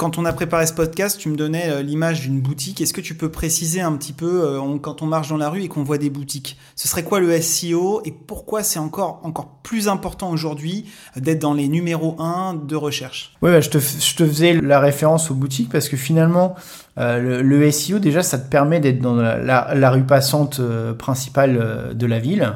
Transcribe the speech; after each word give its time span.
quand 0.00 0.16
on 0.16 0.24
a 0.24 0.32
préparé 0.32 0.66
ce 0.66 0.72
podcast, 0.72 1.18
tu 1.20 1.28
me 1.28 1.36
donnais 1.36 1.68
euh, 1.68 1.82
l'image 1.82 2.22
d'une 2.22 2.40
boutique. 2.40 2.80
Est-ce 2.80 2.94
que 2.94 3.02
tu 3.02 3.14
peux 3.14 3.30
préciser 3.30 3.82
un 3.82 3.92
petit 3.92 4.14
peu, 4.14 4.44
euh, 4.46 4.78
quand 4.78 5.02
on 5.02 5.06
marche 5.06 5.28
dans 5.28 5.36
la 5.36 5.50
rue 5.50 5.62
et 5.62 5.68
qu'on 5.68 5.82
voit 5.82 5.98
des 5.98 6.08
boutiques, 6.08 6.56
ce 6.74 6.88
serait 6.88 7.02
quoi 7.02 7.20
le 7.20 7.38
SEO 7.38 8.00
et 8.06 8.10
pourquoi 8.10 8.62
c'est 8.62 8.78
encore, 8.78 9.20
encore 9.24 9.58
plus 9.62 9.88
important 9.88 10.30
aujourd'hui 10.30 10.86
d'être 11.16 11.40
dans 11.40 11.52
les 11.52 11.68
numéros 11.68 12.16
1 12.18 12.54
de 12.66 12.76
recherche? 12.76 13.36
Oui, 13.42 13.50
bah, 13.50 13.60
je, 13.60 13.68
te, 13.68 13.76
je, 13.76 14.16
te, 14.16 14.26
faisais 14.26 14.54
la 14.54 14.80
référence 14.80 15.30
aux 15.30 15.34
boutiques 15.34 15.70
parce 15.70 15.90
que 15.90 15.98
finalement, 15.98 16.54
euh, 16.96 17.42
le, 17.42 17.70
SEO, 17.70 17.98
déjà, 17.98 18.22
ça 18.22 18.38
te 18.38 18.48
permet 18.48 18.80
d'être 18.80 19.02
dans 19.02 19.16
la, 19.16 19.90
rue 19.90 20.04
passante 20.04 20.62
principale 20.96 21.92
de 21.92 22.06
la 22.06 22.18
ville, 22.18 22.54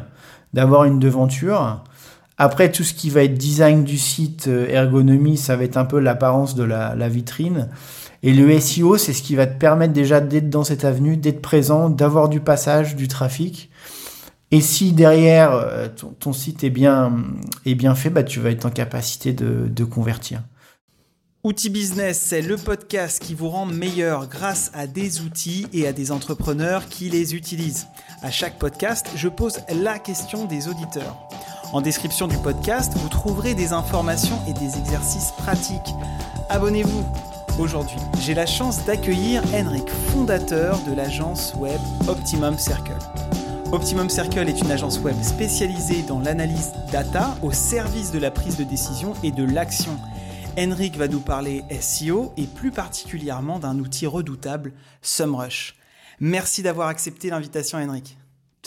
d'avoir 0.54 0.84
une 0.84 0.98
devanture 0.98 1.84
après, 2.36 2.72
tout 2.72 2.82
ce 2.82 2.94
qui 2.94 3.10
va 3.10 3.22
être 3.22 3.34
design 3.34 3.84
du 3.84 3.96
site, 3.96 4.48
euh, 4.48 4.66
ergonomie, 4.68 5.36
ça 5.36 5.54
va 5.54 5.64
être 5.64 5.76
un 5.76 5.84
peu 5.84 6.00
l'apparence 6.00 6.56
de 6.56 6.64
la, 6.64 7.08
vitrine. 7.08 7.68
Et 8.24 8.32
le 8.32 8.58
SEO, 8.58 8.96
c'est 8.96 9.12
ce 9.12 9.22
qui 9.22 9.36
va 9.36 9.46
te 9.46 9.56
permettre 9.56 9.92
déjà 9.92 10.20
d'être 10.20 10.50
dans 10.50 10.64
cette 10.64 10.84
avenue, 10.84 11.16
d'être 11.16 11.42
présent, 11.42 11.90
d'avoir 11.90 12.28
du 12.28 12.40
passage, 12.40 12.96
du 12.96 13.06
trafic. 13.06 13.70
Et 14.50 14.60
si 14.60 14.92
derrière 14.92 15.52
euh, 15.52 15.88
ton, 16.18 16.32
site 16.32 16.64
est 16.64 16.70
bien, 16.70 17.12
est 17.66 17.74
bien 17.74 17.94
fait, 17.94 18.10
bah, 18.10 18.24
tu 18.24 18.40
vas 18.40 18.50
être 18.50 18.66
en 18.66 18.70
capacité 18.70 19.32
de, 19.32 19.68
de 19.68 19.84
convertir. 19.84 20.42
Outil 21.44 21.70
Business, 21.70 22.18
c'est 22.18 22.40
le 22.40 22.56
podcast 22.56 23.22
qui 23.22 23.34
vous 23.34 23.50
rend 23.50 23.66
meilleur 23.66 24.28
grâce 24.28 24.70
à 24.74 24.86
des 24.86 25.20
outils 25.20 25.66
et 25.72 25.86
à 25.86 25.92
des 25.92 26.10
entrepreneurs 26.10 26.88
qui 26.88 27.10
les 27.10 27.34
utilisent. 27.34 27.86
À 28.22 28.30
chaque 28.30 28.58
podcast, 28.58 29.06
je 29.14 29.28
pose 29.28 29.58
la 29.68 29.98
question 29.98 30.46
des 30.46 30.68
auditeurs. 30.68 31.28
En 31.74 31.80
description 31.80 32.28
du 32.28 32.38
podcast, 32.38 32.92
vous 32.94 33.08
trouverez 33.08 33.56
des 33.56 33.72
informations 33.72 34.40
et 34.46 34.52
des 34.52 34.78
exercices 34.78 35.32
pratiques. 35.32 35.92
Abonnez-vous. 36.48 37.04
Aujourd'hui, 37.58 37.98
j'ai 38.20 38.32
la 38.32 38.46
chance 38.46 38.84
d'accueillir 38.84 39.42
Henrik, 39.52 39.90
fondateur 39.90 40.78
de 40.88 40.94
l'agence 40.94 41.52
web 41.56 41.80
Optimum 42.06 42.56
Circle. 42.58 42.96
Optimum 43.72 44.08
Circle 44.08 44.48
est 44.48 44.60
une 44.60 44.70
agence 44.70 45.00
web 45.00 45.20
spécialisée 45.20 46.02
dans 46.02 46.20
l'analyse 46.20 46.70
data 46.92 47.34
au 47.42 47.50
service 47.50 48.12
de 48.12 48.20
la 48.20 48.30
prise 48.30 48.56
de 48.56 48.62
décision 48.62 49.14
et 49.24 49.32
de 49.32 49.42
l'action. 49.42 49.98
Henrik 50.56 50.96
va 50.96 51.08
nous 51.08 51.18
parler 51.18 51.64
SEO 51.80 52.32
et 52.36 52.46
plus 52.46 52.70
particulièrement 52.70 53.58
d'un 53.58 53.80
outil 53.80 54.06
redoutable, 54.06 54.74
SumRush. 55.02 55.74
Merci 56.20 56.62
d'avoir 56.62 56.86
accepté 56.86 57.30
l'invitation, 57.30 57.78
Henrik. 57.78 58.16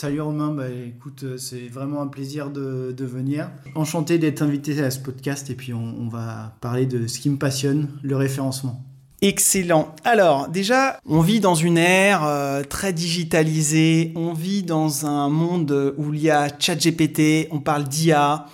Salut 0.00 0.20
Romain, 0.20 0.52
bah, 0.52 0.66
écoute, 0.70 1.24
euh, 1.24 1.38
c'est 1.38 1.66
vraiment 1.66 2.00
un 2.00 2.06
plaisir 2.06 2.50
de, 2.50 2.94
venir. 3.00 3.50
Enchanté 3.74 4.18
d'être 4.18 4.42
invité 4.42 4.80
à 4.80 4.92
ce 4.92 5.00
podcast 5.00 5.50
et 5.50 5.56
puis 5.56 5.74
on, 5.74 6.08
va 6.08 6.54
parler 6.60 6.86
de 6.86 7.08
ce 7.08 7.18
qui 7.18 7.28
me 7.28 7.36
passionne, 7.36 7.88
le 8.04 8.14
référencement. 8.14 8.80
Excellent. 9.22 9.96
Alors 10.04 10.46
déjà, 10.46 11.00
on 11.04 11.20
vit 11.20 11.40
dans 11.40 11.56
une 11.56 11.78
ère 11.78 12.24
euh, 12.24 12.62
très 12.62 12.92
digitalisée, 12.92 14.12
on 14.14 14.34
vit 14.34 14.62
dans 14.62 15.04
un 15.04 15.28
monde 15.30 15.92
où 15.98 16.14
il 16.14 16.22
y 16.22 16.30
a 16.30 16.46
ChatGPT, 16.56 17.48
on 17.50 17.58
parle 17.58 17.88
d'IA. 17.88 18.46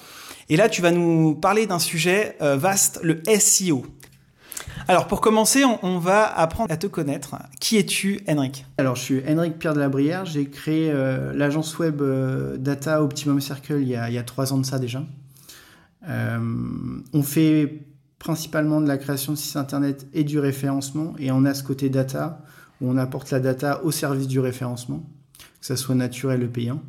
Et 0.49 0.57
là, 0.57 0.71
tu 0.71 0.81
vas 0.81 0.93
nous 0.93 1.35
parler 1.35 1.67
d'un 1.67 1.79
sujet 1.79 2.39
euh, 2.41 2.57
vaste, 2.57 3.01
le 3.03 3.23
SEO. 3.39 3.85
Alors 4.87 5.07
pour 5.07 5.23
commencer, 5.23 5.65
on, 5.65 5.99
va 5.99 6.27
apprendre 6.27 6.71
à 6.71 6.77
te 6.77 6.87
connaître. 6.87 7.37
Qui 7.59 7.79
es-tu, 7.79 8.21
Henrik? 8.29 8.67
Alors 8.77 8.97
je 8.97 9.03
suis 9.03 9.23
Henrik 9.27 9.59
Pierre 9.59 9.73
de 9.73 9.81
la 9.81 9.89
Brière. 9.89 10.27
J'ai 10.27 10.47
créé 10.47 10.91
euh, 10.93 11.33
l'agence 11.35 11.79
web 11.79 12.03
euh, 12.03 12.59
Data 12.59 13.03
Optimum 13.03 13.41
Circle 13.41 13.81
il 13.81 13.89
y, 13.89 13.97
a, 13.97 14.23
trois 14.25 14.53
ans 14.53 14.59
de 14.59 14.67
ça 14.67 14.79
déjà. 14.79 15.03
Euh, 16.09 16.39
on 17.15 17.23
fait 17.23 17.87
principalement 18.19 18.83
de 18.83 18.89
la 18.89 18.99
création 18.99 19.33
de 19.33 19.39
sites 19.39 19.57
internet 19.57 20.07
et 20.13 20.23
du 20.23 20.39
référencement. 20.39 21.15
Et 21.19 21.33
on 21.33 21.47
a 21.47 21.55
ce 21.55 21.63
côté 21.63 21.89
data 21.89 22.43
où 22.83 22.91
on 22.91 22.99
apporte 22.99 23.31
la 23.31 23.41
data 23.41 23.83
au 23.85 23.91
service 23.91 24.29
du 24.29 24.39
référencement, 24.39 25.03
que 25.39 25.67
ce 25.67 25.77
soit 25.77 25.95
naturel 25.95 26.45
ou 26.45 26.49
payant 26.49 26.83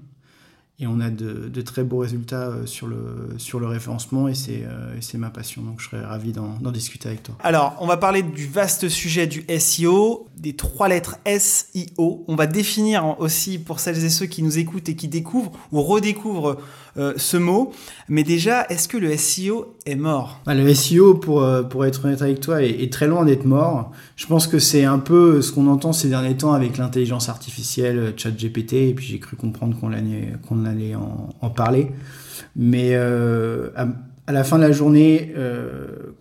et 0.78 0.88
on 0.88 1.00
a 1.00 1.10
de, 1.10 1.62
très 1.62 1.84
beaux 1.84 2.00
résultats 2.00 2.50
euh, 2.50 2.66
sur 2.66 2.88
le, 2.88 3.68
référencement 3.68 4.28
et 4.28 4.36
c'est 4.36 4.64
euh, 4.66 5.18
ma 5.18 5.30
passion. 5.30 5.62
Donc 5.62 5.80
je 5.80 5.90
serais 5.90 6.04
ravi 6.04 6.34
d'en 6.34 6.72
discuter 6.72 7.08
avec 7.08 7.24
toi. 7.24 7.36
Alors, 7.44 7.78
on 7.80 7.88
va 7.88 7.96
parler 7.96 8.24
du 8.24 8.46
vaste 8.46 8.90
sujet 8.90 9.26
du 9.26 9.46
SEO, 9.58 10.28
des 10.36 10.56
trois 10.56 10.90
lettres 10.90 11.18
SEO. 11.26 12.26
On 12.28 12.36
va 12.36 12.46
définir 12.46 13.16
aussi 13.20 13.58
pour 13.58 13.80
celles 13.80 14.04
et 14.04 14.10
ceux 14.10 14.26
qui 14.26 14.44
nous 14.44 14.60
écoutent 14.60 14.90
et 14.90 14.96
qui 14.96 15.08
découvrent 15.08 15.54
ou 15.72 15.82
redécouvrent 15.82 16.58
euh, 16.98 17.14
ce 17.18 17.36
mot. 17.36 17.74
Mais 18.08 18.24
déjà, 18.24 18.66
est-ce 18.70 18.88
que 18.88 18.98
le 18.98 19.18
SEO 19.18 19.76
est 19.86 19.96
mort? 19.96 20.40
Bah, 20.46 20.54
Le 20.54 20.74
SEO, 20.74 21.16
pour, 21.16 21.44
euh, 21.44 21.62
pour 21.62 21.86
être 21.86 22.06
honnête 22.06 22.22
avec 22.22 22.40
toi, 22.40 22.64
est, 22.64 22.90
très 22.92 23.08
loin 23.08 23.26
d'être 23.26 23.44
mort. 23.44 23.92
Je 24.16 24.26
pense 24.28 24.48
que 24.48 24.60
c'est 24.60 24.86
un 24.86 25.00
peu 25.00 25.42
ce 25.42 25.52
qu'on 25.52 25.68
entend 25.68 25.92
ces 25.92 26.08
derniers 26.08 26.38
temps 26.38 26.54
avec 26.54 26.78
l'intelligence 26.78 27.28
artificielle, 27.28 28.00
euh, 28.00 28.12
ChatGPT, 28.16 28.74
et 28.74 28.94
puis 28.94 29.06
j'ai 29.08 29.20
cru 29.20 29.36
comprendre 29.36 29.78
qu'on 29.78 29.92
allait, 29.92 30.34
qu'on 30.48 30.64
allait 30.64 30.96
en, 30.96 31.50
parler. 31.50 31.92
Mais 32.56 32.96
à, 32.96 34.32
la 34.32 34.44
fin 34.46 34.58
de 34.58 34.64
la 34.64 34.72
journée, 34.72 35.34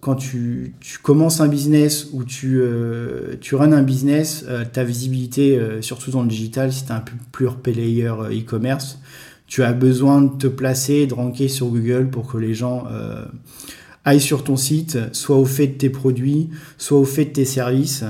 quand 0.01 0.17
tu, 0.17 0.75
tu, 0.81 0.99
commences 0.99 1.41
un 1.41 1.49
business 1.49 2.09
ou 2.13 2.25
tu, 2.25 2.61
tu 3.41 3.55
runs 3.55 3.73
un 3.73 3.83
business, 3.83 4.45
ta 4.73 4.85
visibilité, 4.85 5.59
surtout 5.81 6.11
dans 6.11 6.23
le 6.23 6.29
digital, 6.29 6.73
si 6.73 6.85
tu 6.85 6.93
un 6.93 7.03
pure 7.33 7.57
player 7.57 8.13
e-commerce, 8.31 8.99
tu 9.47 9.63
as 9.63 9.73
besoin 9.73 10.23
de 10.23 10.37
te 10.37 10.47
placer, 10.47 11.07
de 11.07 11.15
ranker 11.15 11.49
sur 11.49 11.67
Google 11.69 12.11
pour 12.11 12.27
que 12.27 12.39
les 12.39 12.55
gens 12.55 12.85
euh, 12.91 13.25
aillent 14.05 14.21
sur 14.21 14.45
ton 14.45 14.57
site, 14.57 14.99
soit 15.13 15.37
au 15.37 15.45
fait 15.45 15.67
de 15.67 15.75
tes 15.75 15.91
produits, 15.91 16.51
soit 16.79 16.99
au 16.99 17.05
fait 17.05 17.27
de 17.27 17.31
tes 17.31 17.45
services 17.45 18.05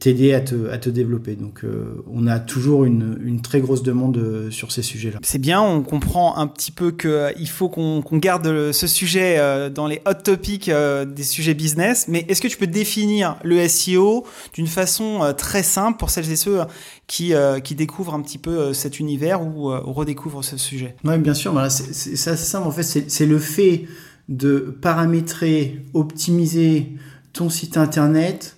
t'aider 0.00 0.32
à 0.32 0.40
te, 0.40 0.70
à 0.70 0.78
te 0.78 0.88
développer. 0.88 1.36
Donc 1.36 1.62
euh, 1.62 2.02
on 2.10 2.26
a 2.26 2.40
toujours 2.40 2.84
une, 2.84 3.18
une, 3.22 3.42
très 3.42 3.60
grosse 3.60 3.82
demande 3.82 4.16
euh, 4.16 4.50
sur 4.50 4.72
ces 4.72 4.82
sujets-là. 4.82 5.18
C'est 5.22 5.38
bien, 5.38 5.60
on 5.60 5.82
comprend 5.82 6.38
un 6.38 6.46
petit 6.46 6.72
peu 6.72 6.90
qu'il 6.90 7.10
euh, 7.10 7.46
faut 7.46 7.68
qu'on 7.68 8.02
garde 8.14 8.72
ce 8.72 8.86
sujet 8.86 9.38
dans 9.70 9.86
les 9.86 10.00
hot 10.06 10.14
topics 10.14 10.70
des 10.70 11.22
sujets 11.22 11.54
business, 11.54 12.06
mais 12.08 12.24
est-ce 12.28 12.40
que 12.40 12.48
tu 12.48 12.56
peux 12.56 12.66
définir 12.66 13.36
le 13.44 13.68
SEO 13.68 14.26
d'une 14.54 14.66
façon 14.66 15.34
très 15.36 15.62
simple 15.62 15.98
pour 15.98 16.10
celles 16.10 16.30
et 16.30 16.36
ceux 16.36 16.60
qui, 17.06 17.34
qui 17.62 17.74
découvrent 17.74 18.14
un 18.14 18.22
petit 18.22 18.38
peu 18.38 18.72
cet 18.72 18.98
univers 18.98 19.42
ou, 19.42 19.68
redécouvrent 19.68 20.42
ce 20.42 20.56
sujet? 20.56 20.96
Oui, 21.04 21.18
bien 21.18 21.34
sûr, 21.34 21.52
voilà, 21.52 21.68
c'est 21.68 22.12
assez 22.12 22.36
simple. 22.36 22.66
En 22.66 22.70
fait, 22.70 22.82
c'est 22.82 23.26
le 23.26 23.38
fait 23.38 23.84
de 24.28 24.76
paramétrer, 24.80 25.84
optimiser 25.92 26.92
ton 27.32 27.50
site 27.50 27.76
internet 27.76 28.56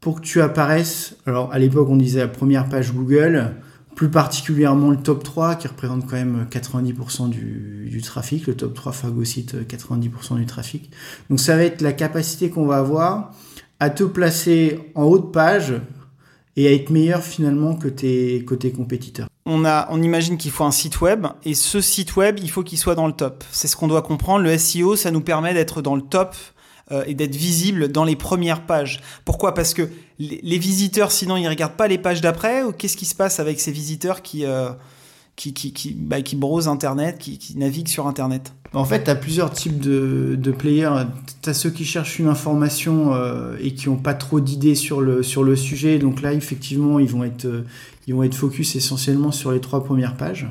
pour 0.00 0.20
que 0.20 0.26
tu 0.26 0.40
apparaisses, 0.40 1.16
alors 1.26 1.52
à 1.52 1.58
l'époque 1.58 1.88
on 1.90 1.96
disait 1.96 2.20
la 2.20 2.28
première 2.28 2.68
page 2.68 2.92
Google, 2.92 3.54
plus 3.98 4.08
particulièrement 4.08 4.90
le 4.90 4.96
top 4.96 5.24
3 5.24 5.56
qui 5.56 5.66
représente 5.66 6.06
quand 6.06 6.14
même 6.14 6.46
90% 6.48 7.30
du, 7.30 8.00
trafic, 8.00 8.46
le 8.46 8.54
top 8.54 8.74
3 8.74 8.92
phagocyte 8.92 9.56
90% 9.68 10.36
du 10.36 10.46
trafic. 10.46 10.92
Donc 11.30 11.40
ça 11.40 11.56
va 11.56 11.64
être 11.64 11.82
la 11.82 11.92
capacité 11.92 12.48
qu'on 12.48 12.64
va 12.64 12.78
avoir 12.78 13.32
à 13.80 13.90
te 13.90 14.04
placer 14.04 14.78
en 14.94 15.02
haut 15.02 15.18
de 15.18 15.26
page 15.26 15.74
et 16.54 16.68
à 16.68 16.72
être 16.72 16.90
meilleur 16.90 17.24
finalement 17.24 17.74
que 17.74 17.88
tes, 17.88 18.44
compétiteurs. 18.76 19.26
On, 19.46 19.64
a, 19.64 19.88
on 19.90 20.00
imagine 20.00 20.38
qu'il 20.38 20.52
faut 20.52 20.64
un 20.64 20.70
site 20.70 21.00
web 21.00 21.26
et 21.44 21.54
ce 21.54 21.80
site 21.80 22.14
web, 22.14 22.38
il 22.40 22.50
faut 22.50 22.62
qu'il 22.62 22.78
soit 22.78 22.94
dans 22.94 23.08
le 23.08 23.12
top. 23.12 23.42
C'est 23.50 23.66
ce 23.66 23.74
qu'on 23.74 23.88
doit 23.88 24.02
comprendre. 24.02 24.44
Le 24.44 24.56
SEO, 24.58 24.94
ça 24.94 25.10
nous 25.10 25.22
permet 25.22 25.54
d'être 25.54 25.82
dans 25.82 25.96
le 25.96 26.02
top 26.02 26.36
euh, 26.90 27.04
et 27.06 27.14
d'être 27.14 27.36
visible 27.36 27.88
dans 27.92 28.04
les 28.04 28.16
premières 28.16 28.64
pages. 28.64 29.00
Pourquoi? 29.26 29.52
Parce 29.52 29.74
que 29.74 29.90
les, 30.18 30.58
visiteurs, 30.58 31.12
sinon, 31.12 31.36
ils 31.36 31.46
regardent 31.46 31.76
pas 31.76 31.86
les 31.86 31.98
pages 31.98 32.22
d'après 32.22 32.62
ou 32.62 32.72
qu'est-ce 32.72 32.96
qui 32.96 33.04
se 33.04 33.14
passe 33.14 33.40
avec 33.40 33.60
ces 33.60 33.70
visiteurs 33.70 34.22
qui, 34.22 34.46
euh, 34.46 34.70
qui, 35.36 35.52
qui, 35.52 35.72
qui, 35.72 35.92
bah, 35.92 36.16
brosent 36.36 36.66
Internet, 36.66 37.18
qui, 37.18 37.36
qui 37.36 37.58
naviguent 37.58 37.88
sur 37.88 38.06
Internet? 38.06 38.54
En 38.72 38.86
fait, 38.86 39.04
tu 39.04 39.10
as 39.10 39.16
plusieurs 39.16 39.50
types 39.50 39.78
de, 39.78 40.34
de 40.38 40.50
players. 40.50 41.04
Tu 41.42 41.50
as 41.50 41.54
ceux 41.54 41.70
qui 41.70 41.84
cherchent 41.84 42.18
une 42.18 42.26
information 42.26 43.14
euh, 43.14 43.56
et 43.60 43.74
qui 43.74 43.90
n'ont 43.90 43.96
pas 43.96 44.14
trop 44.14 44.40
d'idées 44.40 44.74
sur 44.74 45.02
le, 45.02 45.22
sur 45.22 45.44
le 45.44 45.56
sujet. 45.56 45.98
Donc 45.98 46.22
là, 46.22 46.32
effectivement, 46.32 46.98
ils 46.98 47.08
vont, 47.08 47.24
être, 47.24 47.46
ils 48.06 48.14
vont 48.14 48.22
être 48.22 48.34
focus 48.34 48.76
essentiellement 48.76 49.30
sur 49.30 49.52
les 49.52 49.60
trois 49.60 49.84
premières 49.84 50.16
pages. 50.16 50.48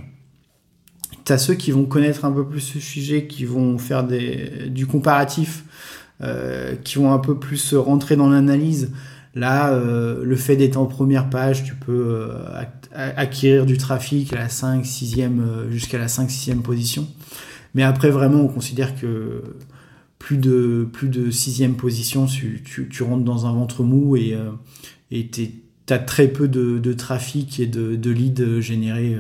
Tu 1.25 1.34
as 1.34 1.39
ceux 1.39 1.56
qui 1.56 1.72
vont 1.72 1.86
connaître 1.86 2.25
un 2.25 2.31
peu 2.31 2.48
plus 2.48 2.62
ce 2.62 2.80
sujet, 2.80 3.25
qui 3.25 3.44
vont 3.44 3.78
faire 3.78 4.04
des, 4.04 4.69
du 4.69 4.86
comparatif 4.86 5.63
euh, 5.63 5.97
qui 6.84 6.98
vont 6.98 7.14
un 7.14 7.19
peu 7.19 7.38
plus 7.38 7.74
rentrer 7.75 8.16
dans 8.16 8.30
l'analyse. 8.30 8.92
Là, 9.38 9.72
euh, 9.72 10.24
le 10.24 10.36
fait 10.36 10.56
d'être 10.56 10.78
en 10.78 10.88
première 10.88 11.30
page, 11.30 11.64
tu 11.64 11.75
peux 11.75 12.08
euh, 12.10 12.64
acquérir 12.92 13.68
du 13.68 13.78
trafic 13.78 14.34
à 14.34 14.38
la 14.38 14.50
5, 14.50 14.84
6e, 14.84 15.69
jusqu'à 15.69 16.00
la 16.00 16.08
5, 16.08 16.28
6e 16.28 16.62
position. 16.62 17.08
Mais 17.75 17.84
après, 17.84 18.10
vraiment, 18.10 18.40
on 18.40 18.48
considère 18.48 19.00
que 19.00 19.44
plus 20.18 20.38
de, 20.38 20.88
plus 20.92 21.10
de 21.10 21.30
6e 21.30 21.75
position, 21.75 22.25
tu, 22.25 23.04
rentres 23.04 23.24
dans 23.24 23.46
un 23.46 23.54
ventre 23.54 23.84
mou 23.84 24.16
et 24.16 24.36
tu 25.12 25.52
as 25.90 26.00
très 26.00 26.30
peu 26.30 26.48
de, 26.48 26.80
de, 26.80 26.94
trafic 26.94 27.60
et 27.60 27.68
de, 27.68 27.96
de 27.96 28.10
leads 28.10 28.60
générés. 28.60 29.20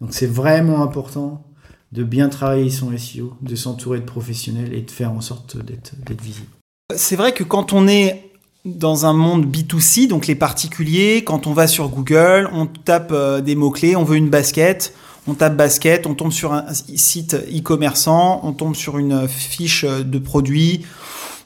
Donc 0.00 0.14
c'est 0.14 0.26
vraiment 0.26 0.82
important 0.82 1.46
de 1.94 2.02
bien 2.02 2.28
travailler 2.28 2.70
son 2.70 2.90
SEO, 2.98 3.34
de 3.40 3.54
s'entourer 3.54 4.00
de 4.00 4.04
professionnels 4.04 4.74
et 4.74 4.82
de 4.82 4.90
faire 4.90 5.12
en 5.12 5.20
sorte 5.20 5.56
d'être 5.56 5.94
visible. 6.20 6.48
C'est 6.94 7.14
vrai 7.14 7.32
que 7.32 7.44
quand 7.44 7.72
on 7.72 7.86
est 7.86 8.30
dans 8.64 9.06
un 9.06 9.12
monde 9.12 9.46
B2C, 9.46 10.08
donc 10.08 10.26
les 10.26 10.34
particuliers, 10.34 11.22
quand 11.24 11.46
on 11.46 11.52
va 11.52 11.68
sur 11.68 11.88
Google, 11.88 12.50
on 12.52 12.66
tape 12.66 13.12
euh, 13.12 13.40
des 13.40 13.54
mots-clés, 13.54 13.94
on 13.94 14.02
veut 14.02 14.16
une 14.16 14.28
basket, 14.28 14.92
on 15.28 15.34
tape 15.34 15.56
basket, 15.56 16.06
on 16.06 16.14
tombe 16.14 16.32
sur 16.32 16.52
un 16.52 16.64
site 16.74 17.34
e-commerçant, 17.34 18.40
on 18.42 18.52
tombe 18.52 18.74
sur 18.74 18.98
une 18.98 19.28
fiche 19.28 19.84
de 19.84 20.18
produit, 20.18 20.84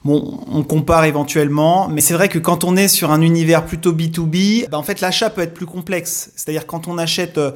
Bon, 0.04 0.40
on 0.52 0.62
compare 0.62 1.04
éventuellement, 1.04 1.88
mais 1.88 2.00
c'est 2.00 2.14
vrai 2.14 2.28
que 2.28 2.38
quand 2.38 2.62
on 2.62 2.76
est 2.76 2.88
sur 2.88 3.10
un 3.10 3.20
univers 3.20 3.66
plutôt 3.66 3.92
B2B, 3.92 4.68
bah 4.68 4.78
en 4.78 4.82
fait 4.82 5.00
l'achat 5.00 5.28
peut 5.28 5.40
être 5.40 5.54
plus 5.54 5.66
complexe. 5.66 6.30
C'est-à-dire 6.36 6.66
quand 6.66 6.86
on 6.86 6.98
achète 6.98 7.36
euh, 7.38 7.50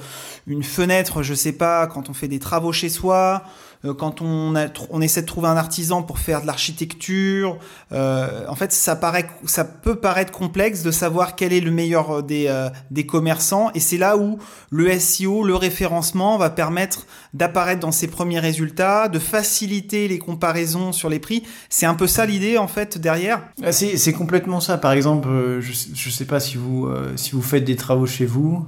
une 0.47 0.65
fenêtre, 0.65 1.23
je 1.23 1.35
sais 1.35 1.53
pas, 1.53 1.87
quand 1.87 2.11
on 2.11 2.15
fait 2.15 2.29
des 2.29 2.41
travaux 2.41 2.73
chez 2.73 2.89
soi, 2.89 3.44
quand 3.84 4.23
on, 4.23 4.55
on 4.90 5.00
essaie 5.00 5.23
de 5.23 5.26
trouver 5.26 5.49
un 5.49 5.56
artisan 5.56 6.02
pour 6.02 6.20
faire 6.20 6.43
de 6.43 6.46
l'architecture, 6.46 7.58
euh, 7.90 8.44
en 8.49 8.55
fait, 8.55 8.73
ça, 8.73 8.94
paraît, 8.94 9.29
ça 9.44 9.64
peut 9.64 9.96
paraître 9.96 10.31
complexe 10.31 10.82
de 10.82 10.93
savoir 10.93 11.34
quel 11.34 11.52
est 11.52 11.61
le 11.61 11.73
meilleur 11.73 12.19
euh, 12.19 12.23
des, 12.23 12.69
des 12.93 13.06
commerçants. 13.06 13.70
Et 13.75 13.81
c'est 13.81 13.99
là 13.99 14.17
où 14.17 14.38
le 14.70 14.99
SEO, 14.99 15.43
le 15.43 15.56
référencement, 15.56 16.38
va 16.38 16.49
permettre 16.49 17.06
d'apparaître 17.34 17.81
dans 17.81 17.90
ses 17.90 18.06
premiers 18.06 18.38
résultats, 18.38 19.08
de 19.08 19.19
faciliter 19.19 20.06
les 20.06 20.19
comparaisons 20.19 20.93
sur 20.93 21.08
les 21.08 21.19
prix. 21.19 21.43
C'est 21.69 21.87
un 21.87 21.94
peu 21.94 22.06
ça 22.06 22.25
l'idée, 22.25 22.58
en 22.58 22.69
fait, 22.69 22.99
derrière 22.99 23.43
ah, 23.64 23.73
C'est 23.73 24.12
complètement 24.12 24.61
ça. 24.61 24.79
Par 24.79 24.93
exemple, 24.93 25.29
je 25.61 25.70
ne 25.70 26.12
sais 26.12 26.25
pas 26.26 26.38
si 26.38 26.56
vous, 26.56 26.88
si 27.17 27.32
vous 27.32 27.43
faites 27.43 27.64
des 27.64 27.76
travaux 27.76 28.06
chez 28.06 28.26
vous. 28.26 28.64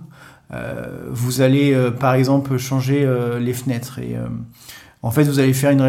vous 1.10 1.40
allez 1.40 1.90
par 2.00 2.14
exemple 2.14 2.56
changer 2.58 3.08
les 3.40 3.52
fenêtres 3.52 3.98
et 3.98 4.16
en 5.04 5.10
fait, 5.10 5.24
vous 5.24 5.38
allez 5.38 5.52
faire 5.52 5.70
une, 5.70 5.82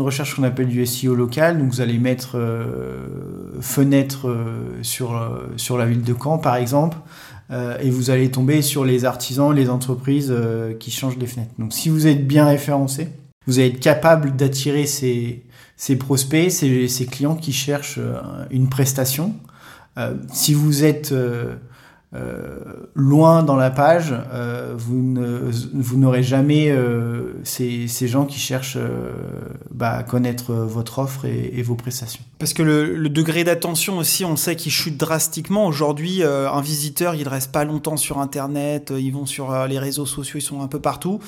recherche, 0.00 0.34
qu'on 0.34 0.42
appelle 0.42 0.68
du 0.68 0.86
SEO 0.86 1.14
local. 1.14 1.58
Donc, 1.58 1.70
vous 1.70 1.82
allez 1.82 1.98
mettre 1.98 2.38
euh, 2.38 3.60
fenêtre 3.60 4.26
euh, 4.26 4.78
sur, 4.80 5.14
euh, 5.14 5.52
sur 5.58 5.76
la 5.76 5.84
ville 5.84 6.02
de 6.02 6.14
Caen, 6.14 6.38
par 6.38 6.56
exemple, 6.56 6.96
et 7.82 7.90
vous 7.90 8.08
allez 8.08 8.30
tomber 8.30 8.62
sur 8.62 8.86
les 8.86 9.04
artisans, 9.04 9.54
les 9.54 9.68
entreprises 9.68 10.34
qui 10.80 10.90
changent 10.90 11.18
les 11.18 11.26
fenêtres. 11.26 11.50
Donc, 11.58 11.74
si 11.74 11.90
vous 11.90 12.06
êtes 12.06 12.26
bien 12.26 12.46
référencé, 12.46 13.08
vous 13.46 13.58
allez 13.58 13.68
être 13.68 13.80
capable 13.80 14.34
d'attirer 14.36 14.86
ces, 14.86 15.44
prospects, 15.98 16.50
ces, 16.50 17.06
clients 17.10 17.34
qui 17.34 17.52
cherchent 17.52 18.00
une 18.50 18.70
prestation. 18.70 19.34
si 20.32 20.54
vous 20.54 20.82
êtes 20.82 21.12
euh, 22.14 22.58
loin 22.94 23.42
dans 23.42 23.56
la 23.56 23.70
page, 23.70 24.14
euh, 24.32 24.74
vous 24.76 25.98
n'aurez 25.98 26.22
jamais 26.22 26.70
euh, 26.70 27.32
ces, 27.42 27.86
gens 28.06 28.26
qui 28.26 28.38
cherchent 28.38 28.78
bah, 29.70 29.92
à 29.92 30.02
connaître 30.02 30.52
votre 30.52 30.98
offre 30.98 31.24
et, 31.24 31.62
vos 31.62 31.74
prestations. 31.74 32.22
Parce 32.42 32.54
que 32.54 32.64
le, 32.64 33.08
degré 33.08 33.44
d'attention 33.44 33.98
aussi, 33.98 34.24
on 34.24 34.34
sait 34.34 34.56
qu'il 34.56 34.72
chute 34.72 34.96
drastiquement. 34.96 35.64
Aujourd'hui, 35.64 36.24
un 36.24 36.60
visiteur, 36.60 37.14
il 37.14 37.22
ne 37.22 37.28
reste 37.28 37.52
pas 37.52 37.62
longtemps 37.62 37.96
sur 37.96 38.18
Internet, 38.18 38.92
ils 38.98 39.12
vont 39.12 39.26
sur 39.26 39.68
les 39.68 39.78
réseaux 39.78 40.06
sociaux, 40.06 40.40
ils 40.40 40.42
sont 40.42 40.60
un 40.60 40.66
peu 40.66 40.80
partout. 40.80 41.20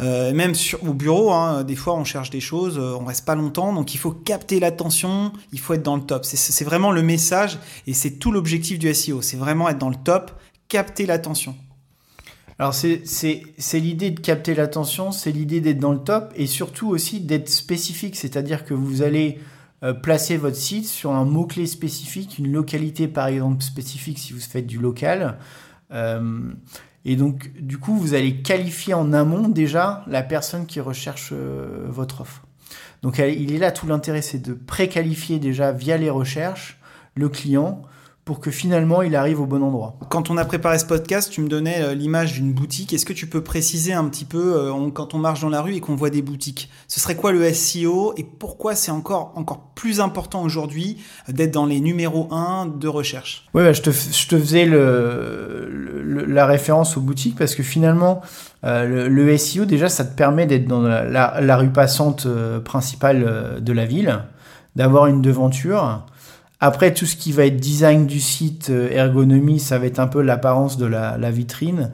même 0.00 0.56
sur, 0.56 0.82
au 0.82 0.92
bureau, 0.92 1.30
hein, 1.30 1.62
des 1.62 1.76
fois 1.76 1.94
on 1.94 2.02
cherche 2.02 2.30
des 2.30 2.40
choses, 2.40 2.80
on 2.80 3.04
reste 3.04 3.24
pas 3.24 3.36
longtemps, 3.36 3.72
donc 3.72 3.94
il 3.94 3.98
faut 3.98 4.10
capter 4.10 4.58
l'attention, 4.58 5.32
il 5.52 5.60
faut 5.60 5.72
être 5.74 5.84
dans 5.84 5.94
le 5.94 6.02
top. 6.02 6.24
C'est 6.24 6.64
vraiment 6.64 6.90
le 6.90 7.04
message 7.04 7.60
et 7.86 7.94
c'est 7.94 8.18
tout 8.18 8.32
l'objectif 8.32 8.80
du 8.80 8.92
SEO, 8.92 9.22
c'est 9.22 9.36
vraiment 9.36 9.68
être 9.68 9.78
dans 9.78 9.90
le 9.90 10.02
top 10.02 10.32
capter 10.66 11.06
l'attention 11.06 11.54
alors 12.58 12.74
c'est 12.74 13.04
l'idée 13.74 14.10
de 14.10 14.18
capter 14.18 14.54
l'attention, 14.54 15.12
c'est 15.12 15.30
l'idée 15.30 15.60
d'être 15.60 15.78
dans 15.78 15.92
le 15.92 15.98
top 15.98 16.32
et 16.36 16.46
surtout 16.46 16.88
aussi 16.88 17.20
d'être 17.20 17.50
spécifique, 17.50 18.16
c'est-à-dire 18.16 18.64
que 18.64 18.72
vous 18.72 19.02
allez 19.02 19.38
euh, 19.82 19.92
placer 19.92 20.36
votre 20.36 20.56
site 20.56 20.86
sur 20.86 21.12
un 21.12 21.24
mot-clé 21.24 21.66
spécifique, 21.66 22.38
une 22.38 22.50
localité 22.50 23.08
par 23.08 23.26
exemple 23.26 23.62
spécifique 23.62 24.18
si 24.18 24.32
vous 24.32 24.40
faites 24.40 24.66
du 24.66 24.78
local. 24.78 25.38
Euh, 25.92 26.50
et 27.04 27.16
donc 27.16 27.52
du 27.60 27.78
coup 27.78 27.96
vous 27.96 28.14
allez 28.14 28.42
qualifier 28.42 28.94
en 28.94 29.12
amont 29.12 29.48
déjà 29.48 30.02
la 30.06 30.22
personne 30.22 30.66
qui 30.66 30.80
recherche 30.80 31.30
euh, 31.32 31.86
votre 31.88 32.22
offre. 32.22 32.42
Donc 33.02 33.18
il 33.18 33.54
est 33.54 33.58
là 33.58 33.70
tout 33.70 33.86
l'intérêt, 33.86 34.22
c'est 34.22 34.38
de 34.38 34.54
préqualifier 34.54 35.38
déjà 35.38 35.72
via 35.72 35.98
les 35.98 36.10
recherches 36.10 36.78
le 37.14 37.28
client 37.28 37.82
pour 38.26 38.40
que 38.40 38.50
finalement 38.50 39.02
il 39.02 39.14
arrive 39.14 39.40
au 39.40 39.46
bon 39.46 39.62
endroit. 39.62 39.94
Quand 40.08 40.30
on 40.30 40.36
a 40.36 40.44
préparé 40.44 40.80
ce 40.80 40.84
podcast, 40.84 41.30
tu 41.30 41.40
me 41.40 41.48
donnais 41.48 41.80
euh, 41.80 41.94
l'image 41.94 42.32
d'une 42.32 42.52
boutique. 42.52 42.92
Est-ce 42.92 43.06
que 43.06 43.12
tu 43.12 43.28
peux 43.28 43.40
préciser 43.40 43.92
un 43.92 44.04
petit 44.06 44.24
peu 44.24 44.56
euh, 44.56 44.90
quand 44.90 45.14
on 45.14 45.18
marche 45.18 45.42
dans 45.42 45.48
la 45.48 45.62
rue 45.62 45.74
et 45.74 45.80
qu'on 45.80 45.94
voit 45.94 46.10
des 46.10 46.22
boutiques 46.22 46.68
Ce 46.88 46.98
serait 46.98 47.14
quoi 47.14 47.30
le 47.30 47.48
SEO 47.52 48.14
et 48.16 48.24
pourquoi 48.24 48.74
c'est 48.74 48.90
encore, 48.90 49.32
encore 49.36 49.70
plus 49.76 50.00
important 50.00 50.42
aujourd'hui 50.42 50.98
d'être 51.28 51.52
dans 51.52 51.66
les 51.66 51.78
numéros 51.78 52.26
1 52.32 52.66
de 52.66 52.88
recherche? 52.88 53.46
Oui, 53.54 53.62
bah, 53.62 53.72
je, 53.72 53.82
te, 53.82 53.90
je, 53.90 54.26
te, 54.26 54.36
faisais 54.36 54.66
le, 54.66 56.24
la 56.26 56.46
référence 56.46 56.96
aux 56.96 57.02
boutiques 57.02 57.38
parce 57.38 57.54
que 57.54 57.62
finalement, 57.62 58.22
euh, 58.64 59.08
le, 59.08 59.38
SEO, 59.38 59.66
déjà, 59.66 59.88
ça 59.88 60.04
te 60.04 60.16
permet 60.16 60.46
d'être 60.46 60.66
dans 60.66 60.82
la, 60.82 61.40
la, 61.40 61.56
rue 61.56 61.70
passante 61.70 62.26
principale 62.64 63.60
de 63.60 63.72
la 63.72 63.84
ville, 63.84 64.24
d'avoir 64.74 65.06
une 65.06 65.22
devanture 65.22 66.04
après, 66.60 66.94
tout 66.94 67.04
ce 67.04 67.16
qui 67.16 67.32
va 67.32 67.44
être 67.44 67.58
design 67.58 68.06
du 68.06 68.20
site, 68.20 68.70
euh, 68.70 68.88
ergonomie, 68.90 69.60
ça 69.60 69.78
va 69.78 69.86
être 69.86 69.98
un 69.98 70.06
peu 70.06 70.22
l'apparence 70.22 70.78
de 70.78 70.86
la, 70.86 71.30
vitrine. 71.30 71.90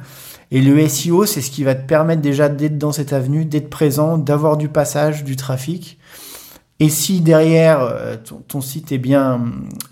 Et 0.53 0.61
le 0.61 0.87
SEO, 0.89 1.27
c'est 1.27 1.41
ce 1.41 1.51
qui 1.51 1.65
va 1.65 1.75
te 1.75 1.87
permettre 1.87 2.23
déjà 2.23 2.49
d'être 2.49 2.79
dans 2.79 2.93
cette 2.93 3.13
avenue, 3.13 3.45
d'être 3.45 3.71
présent, 3.71 4.19
d'avoir 4.19 4.57
du 4.57 4.69
passage, 4.69 5.25
du 5.25 5.35
trafic. 5.35 5.99
Et 6.79 6.89
si 6.89 7.21
derrière 7.21 7.81
euh, 7.81 8.17
ton, 8.49 8.61
site 8.61 8.93
est 8.93 8.99
bien, 8.99 9.41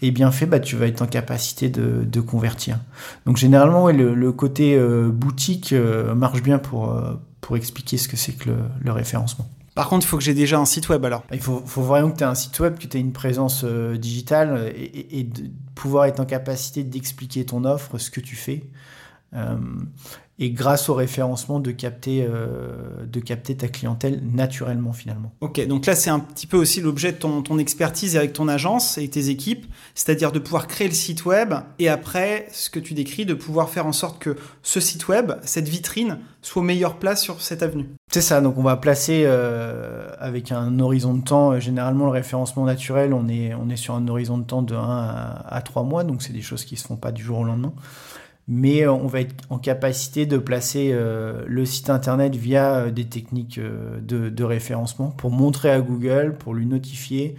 est 0.03 0.11
bien 0.11 0.31
fait, 0.31 0.47
bah, 0.47 0.61
tu 0.61 0.77
vas 0.77 0.87
être 0.87 1.03
en 1.03 1.07
capacité 1.07 1.69
de, 1.69 2.21
convertir. 2.21 2.79
Donc 3.27 3.39
généralement, 3.39 3.89
le, 3.89 4.33
côté 4.33 4.77
euh, 4.77 5.09
boutique 5.09 5.75
marche 6.15 6.43
bien 6.43 6.59
pour, 6.59 6.97
pour 7.41 7.57
expliquer 7.57 7.97
ce 7.97 8.09
que 8.09 8.17
c'est 8.17 8.33
que 8.33 8.51
le 8.81 8.93
référencement. 8.93 9.49
Par 9.81 9.89
contre, 9.89 10.05
il 10.05 10.11
faut 10.11 10.19
que 10.19 10.23
j'ai 10.23 10.35
déjà 10.35 10.59
un 10.59 10.67
site 10.67 10.91
web 10.91 11.03
alors. 11.07 11.25
Il 11.33 11.41
faut, 11.41 11.63
vraiment 11.65 12.11
que 12.11 12.19
tu 12.19 12.23
aies 12.23 12.27
un 12.27 12.35
site 12.35 12.61
web, 12.61 12.77
que 12.79 12.87
tu 12.87 12.99
aies 12.99 13.01
une 13.01 13.15
présence 13.15 13.63
euh, 13.65 13.97
digitale 13.97 14.75
et, 14.77 15.23
de 15.23 15.45
pouvoir 15.75 16.05
être 16.05 16.21
en 16.21 16.27
capacité 16.27 16.85
d'expliquer 16.85 17.47
ton 17.47 17.65
offre, 17.65 17.97
ce 17.97 18.11
que 18.11 18.21
tu 18.21 18.37
fais. 18.37 18.63
Euh, 19.33 19.57
et 20.41 20.51
grâce 20.51 20.89
au 20.89 20.95
référencement 20.95 21.61
de 21.61 21.71
capter, 21.71 22.27
euh, 22.27 23.05
de 23.07 23.21
capter 23.21 23.55
ta 23.59 23.69
clientèle 23.69 24.21
naturellement 24.25 24.95
finalement. 24.95 25.33
Ok, 25.43 25.65
donc 25.67 25.85
là 25.85 25.95
c'est 25.95 26.09
un 26.09 26.19
petit 26.19 26.47
peu 26.47 26.57
aussi 26.57 26.81
l'objet 26.81 27.13
de 27.13 27.19
ton, 27.19 27.43
ton, 27.43 27.59
expertise 27.59 28.17
avec 28.17 28.33
ton 28.33 28.49
agence 28.49 28.97
et 28.97 29.07
tes 29.09 29.29
équipes, 29.29 29.67
c'est-à-dire 29.95 30.33
de 30.33 30.39
pouvoir 30.39 30.67
créer 30.67 30.89
le 30.89 30.95
site 30.95 31.27
web 31.27 31.53
et 31.79 31.91
après 31.91 32.47
ce 32.53 32.71
que 32.71 32.81
tu 32.81 32.95
décris, 32.95 33.27
de 33.27 33.35
pouvoir 33.35 33.69
faire 33.69 33.87
en 33.87 33.93
sorte 33.93 34.19
que 34.19 34.37
ce 34.63 34.81
site 34.81 35.09
web, 35.09 35.33
cette 35.43 35.69
vitrine, 35.69 36.19
soit 36.41 36.63
aux 36.63 36.65
meilleures 36.65 36.97
places 36.97 37.23
sur 37.23 37.43
cette 37.43 37.63
avenue. 37.63 37.91
C'est 38.11 38.23
ça, 38.23 38.41
donc 38.41 38.57
on 38.57 38.63
va 38.63 38.79
placer 38.79 39.25
euh, 39.27 40.09
avec 40.19 40.53
un 40.53 40.81
horizon 40.81 41.13
de 41.13 41.23
temps, 41.23 41.53
euh, 41.53 41.61
généralement 41.61 42.07
le 42.07 42.13
référencement 42.13 42.65
naturel, 42.65 43.13
on 43.13 43.29
est, 43.29 43.53
on 43.55 43.69
est 43.69 43.77
sur 43.77 43.95
un 43.95 44.09
horizon 44.09 44.39
de 44.39 44.45
temps 44.45 44.63
de 44.63 44.75
1 44.75 44.79
à, 44.79 45.55
à 45.55 45.61
3 45.61 45.83
mois, 45.83 46.03
donc 46.03 46.23
c'est 46.23 46.33
des 46.33 46.41
choses 46.41 46.65
qui 46.65 46.77
ne 46.77 46.79
se 46.79 46.87
font 46.87 46.97
pas 46.97 47.13
du 47.13 47.23
jour 47.23 47.41
au 47.41 47.45
lendemain 47.45 47.75
mais 48.51 48.83
euh, 48.83 48.93
on 48.93 49.07
va 49.07 49.21
être 49.21 49.45
en 49.49 49.59
capacité 49.59 50.27
de 50.27 50.37
placer 50.37 50.91
euh, 50.93 51.45
le 51.47 51.65
site 51.65 51.89
internet 51.89 52.35
via 52.35 52.75
euh, 52.75 52.91
des 52.91 53.07
techniques 53.07 53.61
de, 53.61 54.45
référencement 54.45 55.11
pour 55.11 55.31
montrer 55.31 55.71
à 55.71 55.81
Google, 55.81 56.37
pour 56.37 56.53
lui 56.53 56.67
notifier 56.67 57.37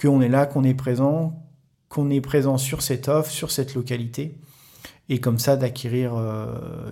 qu'on 0.00 0.22
est 0.22 0.28
là, 0.28 0.46
qu'on 0.46 0.64
est 0.64 0.74
présent, 0.74 1.44
qu'on 1.90 2.08
est 2.08 2.22
présent 2.22 2.56
sur 2.56 2.80
cette 2.80 3.08
offre, 3.08 3.30
sur 3.30 3.50
cette 3.50 3.74
localité, 3.74 4.38
et 5.10 5.20
comme 5.20 5.38
ça 5.38 5.56
d'acquérir 5.56 6.12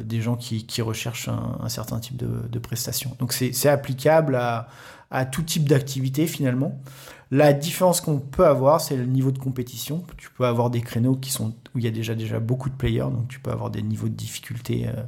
des 0.02 0.20
gens 0.20 0.36
qui, 0.36 0.82
recherchent 0.82 1.28
un, 1.28 1.68
certain 1.68 2.00
type 2.00 2.16
de, 2.16 2.58
prestations. 2.58 3.16
Donc 3.20 3.32
c'est 3.32 3.68
applicable 3.68 4.34
à, 4.36 5.24
tout 5.30 5.42
type 5.42 5.68
d'activité 5.68 6.26
finalement. 6.26 6.80
La 7.30 7.52
différence 7.52 8.00
qu'on 8.00 8.20
peut 8.20 8.46
avoir, 8.46 8.80
c'est 8.80 8.96
le 8.96 9.04
niveau 9.04 9.32
de 9.32 9.38
compétition. 9.38 10.04
Tu 10.16 10.30
peux 10.30 10.46
avoir 10.46 10.70
des 10.70 10.80
créneaux 10.80 11.16
qui 11.16 11.30
sont 11.30 11.54
où 11.74 11.78
il 11.78 11.84
y 11.84 11.88
a 11.88 11.90
déjà, 11.90 12.14
déjà 12.14 12.38
beaucoup 12.38 12.70
de 12.70 12.74
players, 12.74 13.10
donc 13.10 13.26
tu 13.28 13.40
peux 13.40 13.50
avoir 13.50 13.70
des 13.70 13.82
niveaux 13.82 14.08
de 14.08 14.14
difficulté 14.14 14.86
euh, 14.86 15.02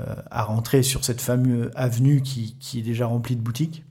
euh, 0.00 0.14
à 0.30 0.42
rentrer 0.42 0.82
sur 0.82 1.04
cette 1.04 1.20
fameuse 1.20 1.70
avenue 1.76 2.20
qui, 2.20 2.56
qui, 2.58 2.80
est 2.80 2.82
déjà 2.82 3.06
remplie 3.06 3.36
de 3.36 3.40
boutiques. 3.40 3.84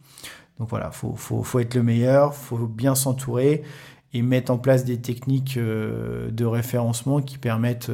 Donc 0.59 0.69
voilà, 0.69 0.91
il 0.93 0.97
faut, 0.97 1.15
faut, 1.15 1.43
faut, 1.43 1.59
être 1.59 1.75
le 1.75 1.83
meilleur, 1.83 2.33
il 2.33 2.45
faut 2.45 2.67
bien 2.67 2.93
s'entourer 2.93 3.63
et 4.13 4.21
mettre 4.21 4.51
en 4.51 4.57
place 4.57 4.83
des 4.83 4.97
techniques 4.97 5.57
euh, 5.57 6.29
de 6.31 6.45
référencement 6.45 7.21
qui 7.21 7.37
permettent 7.37 7.91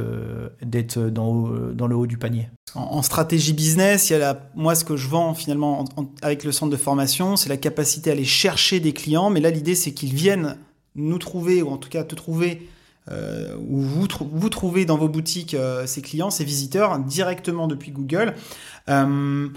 d'être 0.62 1.00
dans, 1.00 1.48
le 1.88 1.96
haut 1.96 2.08
du 2.08 2.18
panier. 2.18 2.50
En, 2.76 3.02
stratégie 3.02 3.54
business, 3.54 4.12
moi 4.56 4.76
ce 4.76 4.84
que 4.84 4.98
je 4.98 5.08
vends 5.08 5.34
finalement 5.34 5.86
avec 6.22 6.44
le 6.44 6.52
centre 6.52 6.72
de 6.72 6.78
formation, 6.78 7.36
c'est 7.36 7.50
la 7.50 7.58
capacité 7.58 8.10
à 8.10 8.14
aller 8.14 8.26
chercher 8.26 8.80
des 8.80 8.94
clients, 8.94 9.30
mais 9.30 9.40
là 9.40 9.50
l'idée 9.50 9.76
c'est 9.76 9.94
qu'ils 9.94 10.14
viennent 10.14 10.58
nous 10.96 11.20
trouver, 11.20 11.62
ou 11.62 11.70
en 11.70 11.78
tout 11.78 11.90
cas 11.90 12.04
te 12.04 12.16
trouver, 12.16 12.68
euh, 13.10 13.56
ou 13.58 13.80
vous, 13.80 14.08
vous 14.32 14.50
trouvez 14.50 14.86
dans 14.86 14.98
vos 14.98 15.08
boutiques 15.08 15.54
euh, 15.54 15.86
ces 15.86 16.02
clients, 16.02 16.30
ces 16.30 16.44
visiteurs 16.44 17.00
directement 17.00 17.68
depuis 17.68 17.92
Google. 17.92 18.34
Euh, 18.90 19.48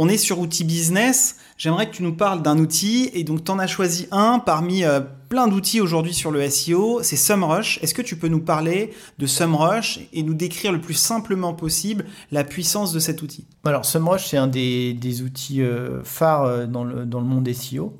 on 0.00 0.08
est 0.08 0.16
sur 0.16 0.38
outils 0.38 0.64
business. 0.64 1.36
J'aimerais 1.58 1.90
que 1.90 1.94
tu 1.94 2.02
nous 2.02 2.14
parles 2.14 2.40
d'un 2.40 2.58
outil 2.58 3.10
et 3.12 3.22
donc 3.22 3.44
tu 3.44 3.50
en 3.50 3.58
as 3.58 3.66
choisi 3.66 4.08
un 4.12 4.38
parmi 4.38 4.82
euh, 4.82 5.00
plein 5.28 5.46
d'outils 5.46 5.82
aujourd'hui 5.82 6.14
sur 6.14 6.30
le 6.30 6.48
SEO, 6.48 7.00
c'est 7.02 7.16
SEMrush. 7.16 7.78
Est-ce 7.82 7.92
que 7.92 8.00
tu 8.00 8.16
peux 8.16 8.28
nous 8.28 8.40
parler 8.40 8.94
de 9.18 9.26
SEMrush 9.26 10.00
et 10.14 10.22
nous 10.22 10.32
décrire 10.32 10.72
le 10.72 10.80
plus 10.80 10.94
simplement 10.94 11.52
possible 11.52 12.06
la 12.32 12.44
puissance 12.44 12.94
de 12.94 12.98
cet 12.98 13.20
outil? 13.20 13.44
Alors 13.62 13.84
SEMrush, 13.84 14.26
c'est 14.26 14.38
un 14.38 14.46
des, 14.46 15.22
outils 15.22 15.60
euh, 15.60 16.02
phares 16.02 16.44
euh, 16.44 16.64
dans 16.66 16.82
le 16.82 17.26
monde 17.26 17.52
SEO. 17.52 17.94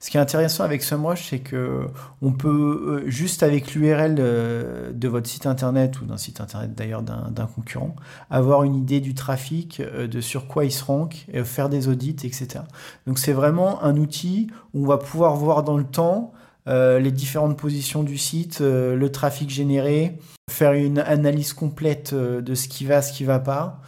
Ce 0.00 0.10
qui 0.10 0.16
est 0.16 0.20
intéressant 0.20 0.64
avec 0.64 0.82
SEMrush, 0.82 1.28
c'est 1.30 1.40
que 1.40 1.86
on 2.22 2.32
peut 2.32 3.02
euh, 3.04 3.10
juste 3.10 3.42
avec 3.42 3.74
l'URL 3.74 4.14
de 4.14 5.08
votre 5.08 5.28
site 5.28 5.46
internet 5.46 6.00
ou 6.00 6.04
d'un 6.04 6.16
site 6.16 6.40
internet 6.40 6.74
d'ailleurs 6.74 7.02
d'un 7.02 7.46
concurrent, 7.46 7.96
avoir 8.30 8.62
une 8.62 8.76
idée 8.76 9.00
du 9.00 9.14
trafic, 9.14 9.82
de 9.82 10.20
sur 10.20 10.46
quoi 10.46 10.64
il 10.64 10.72
se 10.72 10.84
rank, 10.84 11.26
faire 11.44 11.68
des 11.68 11.88
audits, 11.88 12.16
etc. 12.22 12.60
Donc 13.06 13.18
c'est 13.18 13.32
vraiment 13.32 13.82
un 13.82 13.96
outil 13.96 14.48
où 14.72 14.84
on 14.84 14.86
va 14.86 14.98
pouvoir 14.98 15.34
voir 15.34 15.64
dans 15.64 15.76
le 15.76 15.84
temps 15.84 16.32
euh, 16.68 16.98
les 16.98 17.12
différentes 17.12 17.56
positions 17.56 18.02
du 18.02 18.18
site, 18.18 18.60
euh, 18.60 18.94
le 18.94 19.10
trafic 19.10 19.48
généré, 19.48 20.18
faire 20.48 20.72
une 20.72 20.98
analyse 20.98 21.52
complète 21.52 22.12
euh, 22.12 22.40
de 22.40 22.54
ce 22.54 22.68
qui 22.68 22.84
va, 22.84 23.02
ce 23.02 23.12
qui 23.12 23.24
va 23.24 23.38
pas. 23.38 23.80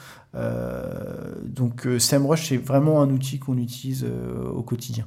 donc 1.45 1.89
SEMrush, 1.99 2.49
c'est 2.49 2.57
vraiment 2.57 3.03
un 3.03 3.11
outil 3.11 3.41
qu'on 3.41 3.59
utilise 3.59 4.07
au 4.55 4.63
quotidien. 4.63 5.07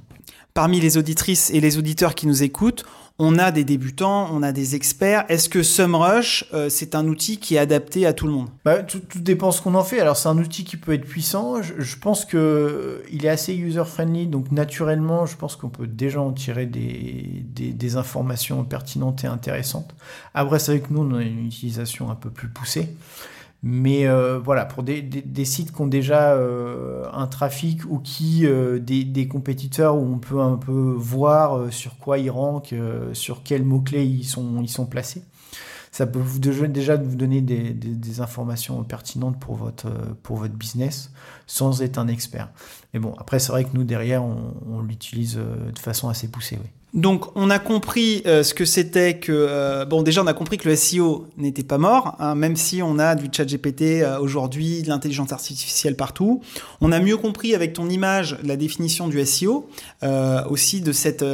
Parmi 0.53 0.81
les 0.81 0.98
auditrices 0.98 1.50
et 1.50 1.62
les 1.62 1.77
auditeurs 1.77 2.13
qui 2.13 2.27
nous 2.27 2.43
écoutent, 2.43 2.83
on 3.20 3.38
a 3.38 3.51
des 3.51 3.63
débutants, 3.63 4.27
on 4.32 4.41
a 4.41 4.51
des 4.51 4.75
experts. 4.75 5.25
Est-ce 5.29 5.48
que 5.48 5.62
SumRush, 5.62 6.46
euh, 6.53 6.70
c'est 6.70 6.96
un 6.96 7.08
outil 7.08 7.38
qui 7.38 7.55
est 7.55 7.60
adapté 7.60 8.08
à 8.08 8.13
tout 8.13 8.25
le 8.25 8.34
monde? 8.34 8.50
Bah, 8.65 8.82
tout, 8.82 9.01
dépend 9.15 9.51
ce 9.51 9.62
qu'on 9.62 9.75
en 9.75 9.84
fait. 9.84 10.00
Alors 10.00 10.17
c'est 10.17 10.29
un 10.29 10.38
outil 10.38 10.63
qui 10.63 10.77
peut 10.77 10.93
être 10.93 11.05
puissant. 11.05 11.62
Je, 11.62 11.96
pense 11.98 12.25
qu'il 12.25 12.39
euh, 12.39 13.03
est 13.12 13.27
assez 13.27 13.53
user-friendly, 13.53 14.27
donc 14.27 14.51
naturellement, 14.51 15.27
je 15.27 15.38
pense 15.38 15.55
qu'on 15.55 15.70
peut 15.70 15.86
déjà 15.86 16.22
en 16.22 16.32
tirer 16.32 16.65
des, 16.65 17.46
des, 17.53 17.96
informations 17.98 18.63
pertinentes 18.63 19.24
et 19.24 19.27
intéressantes. 19.27 19.93
Après, 20.34 20.58
c'est 20.58 20.77
vrai 20.77 20.88
que 20.88 20.91
nous, 20.91 21.01
on 21.01 21.15
a 21.15 21.22
une 21.22 21.46
utilisation 21.46 22.10
un 22.10 22.15
peu 22.15 22.32
plus 22.32 22.48
poussée. 22.48 22.89
Mais 23.65 24.08
euh, 24.08 24.39
voilà, 24.39 24.65
pour 24.65 24.84
des, 24.84 25.01
des, 25.01 25.46
sites 25.46 25.72
qui 25.74 25.82
ont 25.82 25.88
déjà 25.88 26.34
euh, 26.34 27.05
un 27.13 27.27
trafic 27.27 27.86
ou 27.89 28.00
qui 28.00 28.46
euh, 28.46 28.77
des, 28.77 29.05
des, 29.05 29.29
compétiteurs 29.29 29.96
où 29.96 30.01
on 30.01 30.20
peut 30.20 30.41
un 30.41 30.58
peu 30.58 30.93
voir 30.98 31.72
sur 31.72 31.98
quoi 31.98 32.17
ils 32.17 32.29
rankent, 32.29 32.75
sur 33.13 33.41
quels 33.41 33.63
mots-clés 33.63 34.05
ils 34.05 34.25
sont, 34.25 34.62
ils 34.62 34.70
sont 34.70 34.86
placés, 34.86 35.24
ça 35.93 36.05
peut 36.05 36.20
vous 36.20 36.39
déjà 36.39 36.98
vous 36.98 37.15
donner 37.15 37.39
des, 37.41 38.20
informations 38.20 38.84
pertinentes 38.84 39.39
pour 39.39 39.55
votre, 39.55 39.89
pour 40.24 40.36
votre 40.36 40.55
business 40.55 41.13
sans 41.48 41.82
être 41.82 41.98
un 41.98 42.10
expert. 42.10 42.50
Mais 42.93 43.00
bon, 43.00 43.15
après, 43.17 43.39
c'est 43.39 43.53
vrai 43.53 43.63
que 43.63 43.70
nous, 43.75 43.86
derrière, 43.86 44.24
on 44.24 44.82
l'utilise 44.82 45.36
de 45.38 45.79
façon 45.79 46.10
assez 46.10 46.27
poussée. 46.27 46.60
Oui. 46.62 46.70
Donc 46.93 47.35
on 47.35 47.50
a 47.50 47.57
compris 47.57 48.21
euh, 48.27 48.43
ce 48.43 48.53
que 48.53 48.65
c'était 48.65 49.17
que 49.17 49.31
euh, 49.31 49.83
bon 49.83 50.03
déjà 50.03 50.21
on 50.21 50.27
a 50.27 50.33
compris 50.33 50.57
que 50.57 50.69
le 50.69 50.75
SEO 50.75 51.25
n'était 51.38 51.63
pas 51.63 51.79
mort 51.79 52.15
hein, 52.19 52.35
même 52.35 52.55
si 52.55 52.83
on 52.83 53.00
a 53.00 53.15
du 53.15 53.29
chat 53.31 53.45
GPT 53.45 54.03
euh, 54.03 54.19
aujourd'hui 54.19 54.83
de 54.83 54.89
l'intelligence 54.89 55.31
artificielle 55.31 55.95
partout. 55.95 56.41
On 56.81 56.91
a 56.91 57.00
mieux 57.00 57.17
compris 57.17 57.55
avec 57.55 57.73
ton 57.73 57.89
image 57.89 58.38
la 58.43 58.57
définition 58.57 59.07
du 59.07 59.25
SEO 59.25 59.67
aussi 60.50 60.81
de 60.81 60.91
cette 60.91 61.25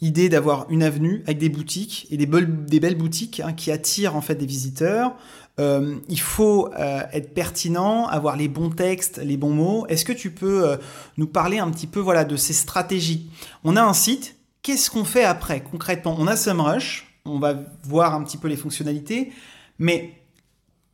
idée 0.00 0.28
d'avoir 0.28 0.66
une 0.70 0.82
avenue 0.82 1.22
avec 1.26 1.38
des 1.38 1.48
boutiques 1.48 2.06
et 2.10 2.16
des, 2.16 2.26
des 2.26 2.80
belles 2.80 2.96
boutiques 2.96 3.40
hein, 3.44 3.52
qui 3.52 3.70
attirent 3.70 4.16
en 4.16 4.20
fait 4.20 4.34
des 4.34 4.46
visiteurs. 4.46 5.12
Il 5.58 6.20
faut 6.20 6.70
être 7.12 7.34
pertinent, 7.34 8.06
avoir 8.06 8.36
les 8.36 8.48
bons 8.48 8.70
textes, 8.70 9.20
les 9.22 9.36
bons 9.36 9.50
mots. 9.50 9.86
Est-ce 9.88 10.04
que 10.04 10.12
tu 10.12 10.30
peux 10.30 10.78
nous 11.18 11.26
parler 11.26 11.58
un 11.58 11.70
petit 11.70 11.86
peu 11.86 12.00
voilà 12.00 12.24
de 12.24 12.36
ces 12.36 12.52
stratégies? 12.52 13.28
On 13.64 13.76
a 13.76 13.82
un 13.82 13.94
site 13.94 14.35
Qu'est-ce 14.66 14.90
qu'on 14.90 15.04
fait 15.04 15.22
après 15.22 15.60
concrètement? 15.60 16.16
On 16.18 16.26
a 16.26 16.34
SumRush, 16.34 17.06
on 17.24 17.38
va 17.38 17.54
voir 17.84 18.16
un 18.16 18.24
petit 18.24 18.36
peu 18.36 18.48
les 18.48 18.56
fonctionnalités, 18.56 19.32
mais 19.78 20.20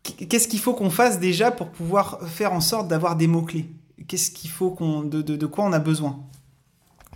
qu'est-ce 0.02 0.47
qu'il 0.47 0.59
faut 0.59 0.75
qu'on 0.75 0.91
fasse 0.91 1.19
déjà 1.19 1.50
pour 1.50 1.71
pouvoir 1.71 2.21
faire 2.29 2.52
en 2.52 2.61
sorte 2.61 2.88
d'avoir 2.88 3.17
des 3.17 3.26
mots-clés? 3.26 3.73
Qu'est-ce 4.09 4.31
qu'il 4.31 4.50
faut 4.50 4.73
qu'on 4.73 5.00
de, 5.00 5.23
de, 5.23 5.47
quoi 5.47 5.64
on 5.64 5.73
a 5.73 5.79
besoin? 5.79 6.19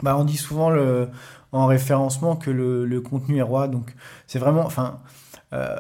Bah, 0.03 0.17
On 0.17 0.25
dit 0.25 0.39
souvent 0.39 0.73
en 1.53 1.67
référencement 1.67 2.37
que 2.37 2.51
le, 2.51 3.01
contenu 3.03 3.37
est 3.37 3.43
roi, 3.43 3.69
donc 3.69 3.95
c'est 4.27 4.39
vraiment... 4.39 4.65
Enfin, 4.65 5.01
euh, 5.53 5.77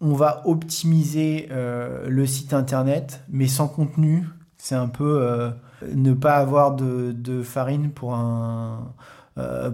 on 0.00 0.14
va 0.14 0.40
optimiser 0.46 1.48
euh, 1.50 2.08
le 2.08 2.26
site 2.26 2.54
internet, 2.54 3.20
mais 3.28 3.46
sans 3.46 3.68
contenu, 3.68 4.26
c'est 4.56 4.74
un 4.74 4.88
peu 4.88 5.20
euh, 5.20 5.50
ne 5.94 6.14
pas 6.14 6.36
avoir 6.36 6.74
de, 6.76 7.12
de 7.12 7.42
farine 7.42 7.90
pour 7.90 8.14
un 8.14 8.94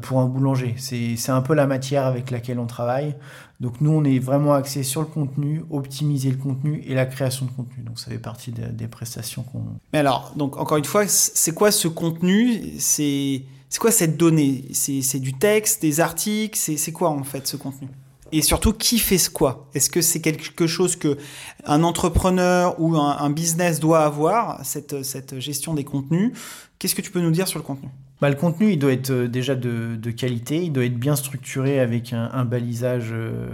pour 0.03 0.21
un 0.21 0.27
boulanger. 0.27 0.75
C'est 0.79 1.31
un 1.31 1.41
peu 1.41 1.55
la 1.55 1.67
matière 1.67 2.07
avec 2.07 2.31
laquelle 2.31 2.59
on 2.59 2.67
travaille. 2.67 3.15
Donc 3.61 3.81
nous, 3.81 3.93
on 3.93 4.05
est 4.05 4.19
vraiment 4.19 4.53
axé 4.55 4.83
sur 4.83 5.01
le 5.01 5.07
contenu, 5.07 5.65
optimiser 5.71 6.31
le 6.31 6.37
contenu 6.37 6.83
et 6.87 6.95
la 6.95 7.07
création 7.07 7.47
de 7.47 7.51
contenu. 7.53 7.85
Donc 7.85 7.99
ça 7.99 8.11
fait 8.11 8.19
partie 8.19 8.53
des, 8.53 8.89
prestations 8.89 9.43
qu'on... 9.43 9.63
Mais 9.93 10.01
alors, 10.01 10.33
donc 10.37 10.59
encore 10.59 10.77
une 10.77 10.85
fois, 10.85 11.07
c'est 11.07 11.55
quoi 11.55 11.71
ce 11.71 11.89
contenu? 11.89 12.75
C'est 12.79 13.45
quoi 13.79 13.91
cette 13.91 14.17
donnée? 14.17 14.65
C'est 14.73 15.21
du 15.21 15.35
texte, 15.35 15.83
des 15.83 16.01
articles? 16.01 16.59
C'est 16.59 16.93
quoi 16.93 17.11
en 17.11 17.25
fait 17.25 17.47
ce 17.47 17.57
contenu? 17.57 17.89
Et 18.33 18.43
surtout, 18.43 18.73
qui 18.73 18.99
fait 18.99 19.19
ce 19.19 19.31
quoi? 19.31 19.69
Est-ce 19.75 19.89
que 19.89 20.03
c'est 20.03 20.21
quelque 20.21 20.67
chose 20.67 20.97
que 20.97 21.17
un 21.65 21.85
entrepreneur 21.85 22.75
ou 22.81 22.97
un, 22.97 23.17
un 23.19 23.31
business 23.31 23.79
doit 23.79 24.05
avoir, 24.05 24.65
cette, 24.65 25.05
cette 25.05 25.39
gestion 25.39 25.73
des 25.73 25.85
contenus? 25.85 26.33
Qu'est-ce 26.81 26.97
que 26.97 27.03
tu 27.03 27.13
peux 27.13 27.21
nous 27.21 27.31
dire 27.31 27.47
sur 27.47 27.61
le 27.61 27.65
contenu? 27.65 27.89
Bah, 28.21 28.31
le 28.31 28.37
contenu, 28.37 28.73
il 28.73 28.79
doit 28.79 28.93
être 28.93 29.11
euh, 29.11 29.29
déjà 29.29 29.55
de, 29.55 30.11
qualité, 30.11 30.63
il 30.65 30.73
doit 30.73 30.85
être 30.85 30.99
bien 30.99 31.17
structuré 31.17 31.81
avec 31.81 32.13
un, 32.13 32.45
balisage 32.45 33.11
euh, 33.13 33.49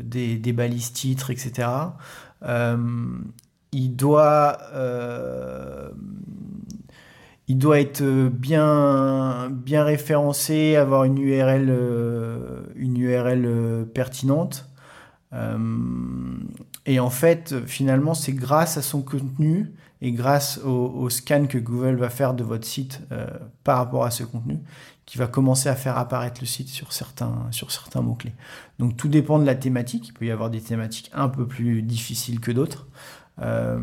des, 0.00 0.52
balises 0.52 0.92
titres, 0.92 1.30
etc. 1.30 1.68
Euh, 2.42 2.76
il 3.72 3.96
doit 3.96 4.58
être 7.80 8.02
bien, 8.28 9.50
référencé, 9.66 10.76
avoir 10.76 11.04
une 11.04 11.18
URL 11.18 11.72
pertinente. 13.94 14.68
et 16.86 17.00
en 17.00 17.10
fait, 17.10 17.54
finalement, 17.66 18.14
c'est 18.14 18.32
grâce 18.32 18.76
à 18.76 18.82
son 18.82 19.02
contenu 19.02 19.72
et 20.02 20.12
grâce 20.12 20.58
au, 20.58 21.08
scan 21.08 21.46
que 21.46 21.58
Google 21.58 21.96
va 21.96 22.10
faire 22.10 22.34
de 22.34 22.44
votre 22.44 22.66
site 22.66 23.00
euh, 23.12 23.26
par 23.64 23.78
rapport 23.78 24.04
à 24.04 24.10
ce 24.10 24.24
contenu, 24.24 24.58
qui 25.06 25.18
va 25.18 25.26
commencer 25.26 25.68
à 25.68 25.76
faire 25.76 25.96
apparaître 25.96 26.40
le 26.40 26.46
site 26.46 26.68
sur 26.68 26.92
certains, 26.92 27.46
sur 27.50 27.70
certains 27.70 28.02
mots-clés. 28.02 28.34
Donc 28.78 28.96
tout 28.96 29.08
dépend 29.08 29.38
de 29.38 29.46
la 29.46 29.54
thématique. 29.54 30.08
Il 30.08 30.12
peut 30.12 30.26
y 30.26 30.30
avoir 30.30 30.50
des 30.50 30.60
thématiques 30.60 31.10
un 31.14 31.28
peu 31.28 31.46
plus 31.46 31.82
difficiles 31.82 32.40
que 32.40 32.50
d'autres. 32.50 32.86
Euh, 33.42 33.80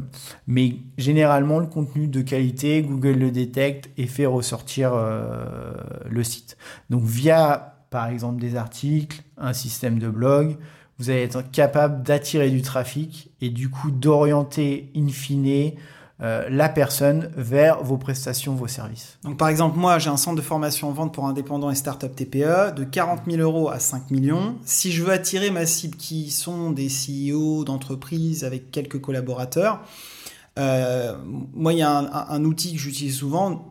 mais 0.47 0.77
généralement, 0.97 1.59
le 1.59 1.67
contenu 1.67 2.07
de 2.07 2.21
qualité, 2.21 2.81
Google 2.81 3.13
le 3.13 3.31
détecte 3.31 3.89
et 3.97 4.07
fait 4.07 4.25
ressortir 4.25 4.91
euh, 4.93 5.73
le 6.09 6.23
site. 6.23 6.57
Donc 6.89 7.03
via, 7.03 7.77
par 7.89 8.07
exemple, 8.07 8.41
des 8.41 8.55
articles, 8.55 9.23
un 9.37 9.53
système 9.53 9.99
de 9.99 10.09
blog, 10.09 10.57
vous 10.99 11.09
allez 11.09 11.21
être 11.21 11.49
capable 11.51 12.03
d'attirer 12.03 12.49
du 12.49 12.61
trafic 12.61 13.31
et 13.41 13.49
du 13.49 13.69
coup 13.69 13.91
d'orienter 13.91 14.91
in 14.95 15.07
fine 15.07 15.73
euh, 16.21 16.47
la 16.49 16.69
personne 16.69 17.31
vers 17.35 17.83
vos 17.83 17.97
prestations, 17.97 18.53
vos 18.53 18.67
services. 18.67 19.17
Donc 19.23 19.37
par 19.37 19.49
exemple, 19.49 19.77
moi 19.77 19.97
j'ai 19.99 20.09
un 20.09 20.17
centre 20.17 20.37
de 20.37 20.41
formation 20.41 20.89
en 20.89 20.91
vente 20.91 21.13
pour 21.13 21.25
indépendants 21.25 21.71
et 21.71 21.75
start-up 21.75 22.15
TPE 22.15 22.75
de 22.75 22.83
40 22.83 23.21
000 23.27 23.41
euros 23.41 23.69
à 23.69 23.79
5 23.79 24.11
millions. 24.11 24.55
Si 24.63 24.91
je 24.91 25.03
veux 25.03 25.11
attirer 25.11 25.49
ma 25.49 25.65
cible 25.65 25.97
qui 25.97 26.29
sont 26.29 26.71
des 26.71 26.87
CEO 26.87 27.63
d'entreprises 27.63 28.43
avec 28.43 28.69
quelques 28.71 29.01
collaborateurs, 29.01 29.81
euh, 30.59 31.15
moi, 31.25 31.73
il 31.73 31.79
y 31.79 31.81
a 31.81 31.89
un, 32.29 32.45
outil 32.45 32.73
que 32.73 32.79
j'utilise 32.79 33.17
souvent, 33.17 33.69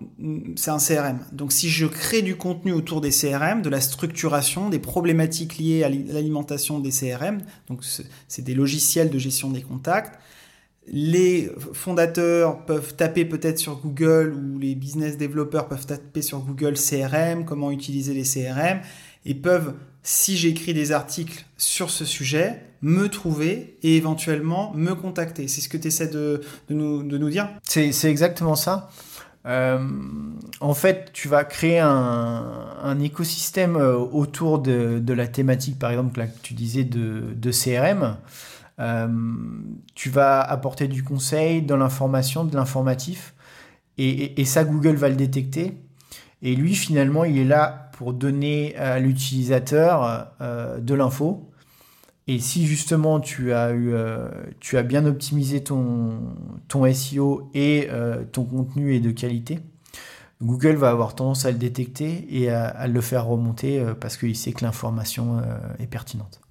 c'est 0.57 0.71
un 0.71 0.79
CRM. 0.79 1.21
Donc, 1.31 1.53
si 1.53 1.69
je 1.69 1.87
crée 1.87 2.23
du 2.23 2.37
contenu 2.37 2.73
autour 2.73 3.01
des 3.01 3.11
CRM, 3.11 3.63
de 3.63 3.69
la 3.69 3.81
structuration, 3.81 4.69
des 4.69 4.81
problématiques 4.81 5.59
liées 5.59 5.85
à 5.85 5.89
l'alimentation 5.89 6.81
des 6.81 6.91
CRM, 6.91 7.43
donc 7.69 7.85
c'est 8.27 8.43
des 8.43 8.55
logiciels 8.55 9.11
de 9.11 9.19
gestion 9.19 9.51
des 9.51 9.63
contacts, 9.63 10.19
les 10.89 11.51
fondateurs 11.73 12.65
peuvent 12.65 12.95
taper 12.95 13.25
peut-être 13.25 13.59
sur 13.59 13.77
Google 13.77 14.35
ou 14.35 14.59
les 14.59 14.75
business 14.75 15.17
développeurs 15.17 15.69
peuvent 15.69 15.87
taper 15.87 16.23
sur 16.23 16.41
Google 16.41 16.75
CRM, 16.75 17.45
comment 17.45 17.71
utiliser 17.71 18.15
les 18.15 18.25
CRM, 18.25 18.81
et 19.25 19.35
peuvent, 19.35 19.75
si 20.03 20.37
j'écris 20.37 20.75
des 20.75 20.91
articles 20.91 21.45
sur 21.57 21.91
ce 21.91 22.05
sujet, 22.05 22.61
me 22.83 23.09
trouver 23.09 23.79
et 23.85 23.97
éventuellement 23.97 24.73
me 24.75 24.95
contacter. 24.95 25.47
C'est 25.47 25.61
ce 25.61 25.69
que 25.69 25.77
tu 25.77 25.89
essaies 25.89 26.09
de, 26.09 26.41
nous, 26.69 27.31
dire? 27.31 27.49
C'est 27.63 28.05
exactement 28.05 28.57
ça. 28.57 28.91
Euh, 29.47 29.79
en 30.61 30.75
fait, 30.75 31.11
tu 31.13 31.29
vas 31.29 31.45
créer 31.45 31.79
un, 31.79 32.99
écosystème 33.01 33.77
euh, 33.77 33.97
autour 33.97 34.59
de, 34.59 35.13
la 35.13 35.27
thématique, 35.29 35.79
par 35.79 35.91
exemple, 35.91 36.21
que 36.21 36.43
tu 36.43 36.55
disais 36.55 36.85
de, 36.85 37.23
de 37.35 37.51
CRM. 37.51 38.17
Euh, 38.81 39.09
tu 39.95 40.11
vas 40.11 40.41
apporter 40.41 40.89
du 40.89 41.05
conseil, 41.05 41.63
de 41.63 41.75
l'information, 41.75 42.45
de 42.45 42.55
l'informatif. 42.55 43.35
Et, 43.99 44.45
ça, 44.45 44.65
Google 44.65 44.97
va 44.97 45.09
le 45.09 45.15
détecter. 45.15 45.75
Et 46.41 46.57
lui, 46.57 46.75
finalement, 46.75 47.25
il 47.25 47.39
est 47.39 47.45
là 47.45 47.91
pour 47.93 48.15
donner 48.15 48.75
à 48.77 48.99
l'utilisateur 48.99 50.29
euh, 50.41 50.79
de 50.79 50.95
l'info. 50.95 51.51
Et 52.27 52.39
si 52.39 52.67
justement 52.67 53.21
tu 53.21 53.53
as, 53.53 53.73
eu, 53.73 53.93
euh, 53.93 54.29
tu 54.61 54.77
as 54.79 54.83
bien 54.83 55.07
optimisé 55.07 55.63
ton, 55.63 56.21
ton 56.69 56.93
SEO 56.93 57.51
et 57.55 57.89
ton 58.33 58.45
contenu 58.45 58.95
est 58.95 59.01
de 59.01 59.11
qualité, 59.11 59.61
Google 60.41 60.75
va 60.75 60.91
avoir 60.91 61.15
tendance 61.15 61.45
à 61.45 61.53
le 61.53 61.59
détecter 61.59 62.27
et 62.31 62.51
à, 62.51 62.89
le 62.89 63.01
faire 63.01 63.27
remonter 63.27 63.85
parce 64.01 64.17
qu'il 64.17 64.35
sait 64.35 64.53
que 64.53 64.65
l'information 64.65 65.43
est 65.79 65.87
pertinente. 65.87 66.42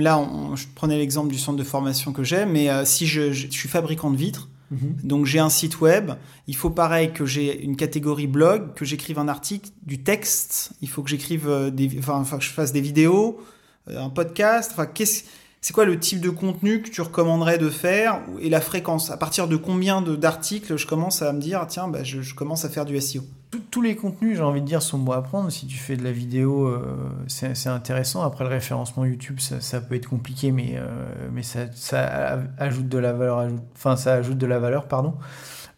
Là, 0.00 0.26
je 0.54 0.64
prenais 0.74 0.98
l'exemple 0.98 1.30
du 1.30 1.38
centre 1.38 1.58
de 1.58 1.64
formation 1.64 2.12
que 2.12 2.24
j'ai, 2.24 2.46
mais 2.46 2.68
si 2.84 3.06
je, 3.06 3.32
suis 3.32 3.68
fabricant 3.68 4.10
de 4.10 4.16
vitres, 4.16 4.48
Mhm. 4.70 4.96
Donc 5.02 5.26
j'ai 5.26 5.40
un 5.40 5.50
site 5.50 5.80
web, 5.80 6.12
il 6.46 6.54
faut 6.54 6.70
pareil 6.70 7.12
que 7.12 7.26
j'ai 7.26 7.62
une 7.62 7.76
catégorie 7.76 8.28
blog, 8.28 8.74
que 8.74 8.84
j'écrive 8.84 9.18
un 9.18 9.28
article, 9.28 9.70
du 9.82 10.02
texte, 10.02 10.72
il 10.80 10.88
faut 10.88 11.02
que 11.02 11.10
j'écrive 11.10 11.48
euh, 11.48 11.70
des, 11.70 11.98
enfin, 11.98 12.38
que 12.38 12.44
je 12.44 12.50
fasse 12.50 12.72
des 12.72 12.80
vidéos, 12.80 13.40
euh, 13.88 14.00
un 14.00 14.10
podcast, 14.10 14.70
enfin 14.72 14.86
qu'est-ce 14.86 15.24
c'est 15.62 15.74
quoi 15.74 15.84
le 15.84 15.98
type 15.98 16.20
de 16.20 16.30
contenu 16.30 16.80
que 16.80 16.88
tu 16.88 17.02
recommanderais 17.02 17.58
de 17.58 17.68
faire 17.68 18.22
et 18.40 18.48
la 18.48 18.62
fréquence? 18.62 19.10
À 19.10 19.18
partir 19.18 19.46
de 19.46 19.56
combien 19.56 20.00
d'articles 20.00 20.78
je 20.78 20.86
commence 20.86 21.20
à 21.20 21.34
me 21.34 21.40
dire 21.40 21.66
tiens 21.68 21.86
bah, 21.86 22.02
je, 22.02 22.34
commence 22.34 22.64
à 22.64 22.70
faire 22.70 22.86
du 22.86 22.98
SEO 22.98 23.22
Tous 23.70 23.82
les 23.82 23.96
contenus, 23.96 24.36
j'ai 24.36 24.42
envie 24.42 24.60
de 24.60 24.66
dire, 24.66 24.80
sont 24.80 24.98
bons 24.98 25.12
à 25.12 25.22
prendre. 25.22 25.50
Si 25.50 25.66
tu 25.66 25.76
fais 25.76 25.96
de 25.96 26.04
la 26.04 26.12
vidéo, 26.12 26.66
euh, 26.68 26.82
c'est 27.26 27.68
intéressant. 27.68 28.22
Après 28.22 28.44
le 28.44 28.50
référencement 28.50 29.04
YouTube, 29.04 29.40
ça, 29.40 29.80
peut 29.80 29.96
être 29.96 30.08
compliqué, 30.08 30.52
mais, 30.52 30.74
euh, 30.76 30.86
mais 31.32 31.42
ça, 31.42 32.40
ajoute 32.58 32.88
de 32.88 32.98
la 32.98 33.12
valeur. 33.12 33.48
Enfin, 33.74 33.96
ça 33.96 34.14
ajoute 34.14 34.38
de 34.38 34.46
la 34.46 34.60
valeur, 34.60 34.86
pardon. 34.86 35.14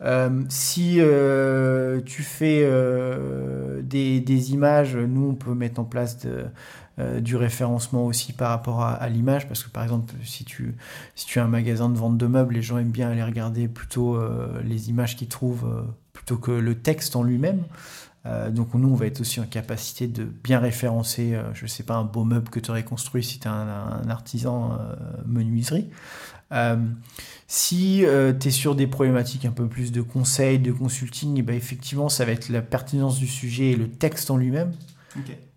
Euh, 0.02 0.42
si 0.48 1.00
tu 2.04 2.22
fais 2.22 2.68
des, 3.82 4.20
des, 4.20 4.52
images, 4.52 4.96
nous 4.96 5.30
on 5.30 5.34
peut 5.34 5.54
mettre 5.54 5.80
en 5.80 5.84
place 5.84 6.18
de, 6.18 6.44
euh, 6.98 7.20
du 7.20 7.36
référencement 7.36 8.04
aussi 8.04 8.34
par 8.34 8.50
rapport 8.50 8.82
à, 8.82 9.08
l'image, 9.08 9.48
parce 9.48 9.62
que 9.62 9.70
par 9.70 9.82
exemple, 9.82 10.12
si 10.24 10.44
tu, 10.44 10.74
si 11.14 11.24
tu 11.24 11.38
as 11.38 11.44
un 11.44 11.48
magasin 11.48 11.88
de 11.88 11.96
vente 11.96 12.18
de 12.18 12.26
meubles, 12.26 12.52
les 12.52 12.60
gens 12.60 12.76
aiment 12.76 12.90
bien 12.90 13.10
aller 13.10 13.22
regarder 13.22 13.66
plutôt 13.66 14.14
euh, 14.14 14.60
les 14.62 14.90
images 14.90 15.16
qu'ils 15.16 15.28
trouvent 15.28 15.64
euh, 15.64 15.82
plutôt 16.24 16.38
que 16.38 16.52
le 16.52 16.74
texte 16.76 17.16
en 17.16 17.22
lui-même. 17.22 17.64
donc 18.50 18.74
nous, 18.74 18.88
on 18.88 18.94
va 18.94 19.06
être 19.06 19.20
aussi 19.20 19.40
en 19.40 19.44
capacité 19.44 20.06
de 20.06 20.24
bien 20.24 20.60
référencer, 20.60 21.36
je 21.54 21.64
ne 21.64 21.68
sais 21.68 21.82
pas, 21.82 21.94
un 21.94 22.04
beau 22.04 22.24
meuble 22.24 22.48
que 22.50 22.60
tu 22.60 22.70
aurais 22.70 22.84
construit 22.84 23.24
si 23.24 23.40
tu 23.40 23.48
es 23.48 23.50
un, 23.50 24.08
artisan 24.08 24.78
menuiserie. 25.26 25.90
si 27.48 28.04
tu 28.40 28.48
es 28.48 28.50
sur 28.50 28.76
des 28.76 28.86
problématiques 28.86 29.44
un 29.44 29.50
peu 29.50 29.66
plus 29.66 29.90
de 29.90 30.02
conseils, 30.02 30.60
de 30.60 30.70
consulting, 30.70 31.36
et 31.36 31.40
eh 31.40 31.42
ben 31.42 31.56
effectivement, 31.56 32.08
ça 32.08 32.24
va 32.24 32.32
être 32.32 32.48
la 32.48 32.62
pertinence 32.62 33.18
du 33.18 33.26
sujet 33.26 33.72
et 33.72 33.76
le 33.76 33.88
texte 33.88 34.30
en 34.30 34.36
lui-même 34.36 34.72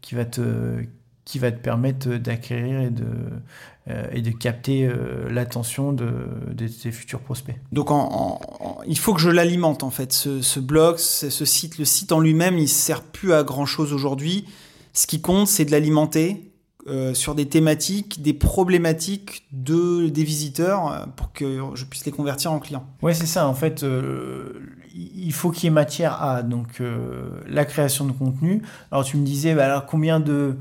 qui 0.01 0.15
va 0.15 0.25
te 0.25 0.41
qui 1.25 1.39
va 1.39 1.51
te 1.51 1.59
permettre 1.59 2.17
d'acquérir 2.17 2.81
et 2.81 2.91
de, 2.91 3.03
euh, 3.87 4.07
et 4.11 4.21
de 4.21 4.29
capter 4.31 4.87
euh, 4.87 5.27
l'attention 5.29 5.91
de, 5.91 6.07
tes 6.55 6.91
futurs 6.91 7.19
prospects. 7.19 7.55
Donc 7.71 7.89
il 8.87 8.97
faut 8.97 9.13
que 9.13 9.21
je 9.21 9.29
l'alimente 9.29 9.83
en 9.83 9.89
fait, 9.89 10.13
ce, 10.13 10.59
blog, 10.59 10.97
ce, 10.97 11.29
site. 11.45 11.79
Le 11.79 11.85
site 11.85 12.11
en 12.11 12.19
lui-même, 12.19 12.57
il 12.57 12.63
ne 12.63 12.67
sert 12.67 13.01
plus 13.01 13.33
à 13.33 13.43
grand-chose 13.43 13.91
aujourd'hui. 13.91 14.45
Ce 14.93 15.07
qui 15.07 15.19
compte, 15.19 15.47
c'est 15.47 15.65
de 15.65 15.71
l'alimenter 15.71 16.51
euh, 16.87 17.15
sur 17.15 17.33
des 17.33 17.47
thématiques, 17.47 18.21
des 18.21 18.33
problématiques 18.33 19.47
de, 19.51 20.09
des 20.09 20.23
visiteurs 20.23 21.07
pour 21.15 21.33
que 21.33 21.59
je 21.73 21.85
puisse 21.85 22.05
les 22.05 22.11
convertir 22.11 22.51
en 22.51 22.59
clients. 22.59 22.87
Oui, 23.01 23.15
c'est 23.15 23.25
ça. 23.25 23.47
En 23.47 23.55
fait, 23.55 23.83
il 24.95 25.33
faut 25.33 25.49
qu'il 25.49 25.63
y 25.63 25.67
ait 25.67 25.71
matière 25.71 26.23
à 26.23 26.43
donc 26.43 26.81
la 27.47 27.65
création 27.65 28.05
de 28.05 28.11
contenu. 28.11 28.61
Alors 28.91 29.03
tu 29.03 29.17
me 29.17 29.25
disais, 29.25 29.55
bah, 29.55 29.65
alors 29.65 29.85
combien 29.87 30.19
de 30.19 30.55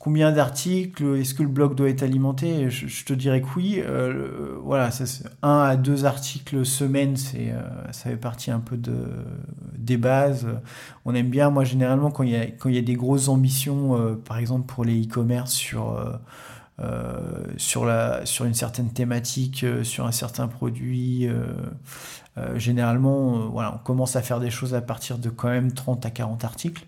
Combien 0.00 0.32
d'articles 0.32 1.18
Est-ce 1.18 1.34
que 1.34 1.42
le 1.42 1.50
blog 1.50 1.74
doit 1.74 1.90
être 1.90 2.02
alimenté 2.02 2.70
je, 2.70 3.04
te 3.04 3.12
dirais 3.12 3.42
que 3.42 3.48
oui. 3.54 3.82
Euh, 3.84 4.56
voilà, 4.62 4.90
ça, 4.90 5.04
un 5.42 5.60
à 5.60 5.76
deux 5.76 6.06
articles 6.06 6.64
semaine, 6.64 7.18
c'est 7.18 7.50
euh, 7.50 7.60
ça 7.92 8.08
fait 8.08 8.16
partie 8.16 8.50
un 8.50 8.60
peu 8.60 8.78
de, 8.78 8.96
des 9.76 9.98
bases. 9.98 10.46
On 11.04 11.14
aime 11.14 11.28
bien, 11.28 11.50
moi 11.50 11.64
généralement, 11.64 12.10
quand 12.10 12.22
il 12.22 12.30
y 12.30 12.36
a, 12.36 12.46
quand 12.46 12.70
il 12.70 12.76
y 12.76 12.78
a 12.78 12.82
des 12.82 12.94
grosses 12.94 13.28
ambitions, 13.28 13.94
euh, 13.94 14.14
par 14.14 14.38
exemple 14.38 14.72
pour 14.72 14.86
les 14.86 15.02
e-commerce 15.02 15.52
sur, 15.52 16.02
sur, 17.58 17.84
la, 17.84 18.24
sur 18.24 18.46
une 18.46 18.54
certaine 18.54 18.90
thématique, 18.94 19.66
sur 19.82 20.06
un 20.06 20.12
certain 20.12 20.48
produit, 20.48 21.28
généralement, 22.54 23.50
voilà, 23.50 23.74
on 23.74 23.84
commence 23.84 24.16
à 24.16 24.22
faire 24.22 24.40
des 24.40 24.48
choses 24.48 24.72
à 24.72 24.80
partir 24.80 25.18
de 25.18 25.28
quand 25.28 25.50
même 25.50 25.72
30 25.72 26.06
à 26.06 26.10
40 26.10 26.42
articles 26.42 26.86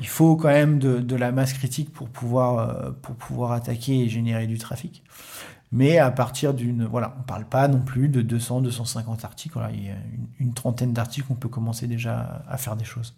il 0.00 0.06
faut 0.06 0.36
quand 0.36 0.48
même 0.48 0.78
de, 0.78 1.16
la 1.16 1.32
masse 1.32 1.52
critique 1.52 1.92
pour 1.92 2.08
pouvoir, 2.08 2.58
euh, 2.58 2.90
pour 3.02 3.14
pouvoir 3.14 3.52
attaquer 3.52 4.00
et 4.00 4.08
générer 4.08 4.46
du 4.46 4.58
trafic. 4.58 5.02
Mais 5.72 5.98
à 5.98 6.10
partir 6.10 6.54
d'une. 6.54 6.84
Voilà, 6.84 7.14
on 7.16 7.20
ne 7.20 7.24
parle 7.24 7.44
pas 7.44 7.66
non 7.66 7.80
plus 7.80 8.08
de 8.08 8.22
200, 8.22 8.60
250 8.60 9.24
articles. 9.24 9.58
il 9.72 9.86
y 9.86 9.90
a 9.90 9.96
une 10.38 10.54
trentaine 10.54 10.92
d'articles, 10.92 11.26
on 11.30 11.34
peut 11.34 11.48
commencer 11.48 11.88
déjà 11.88 12.44
à 12.48 12.56
faire 12.58 12.76
des 12.76 12.84
choses. 12.84 13.14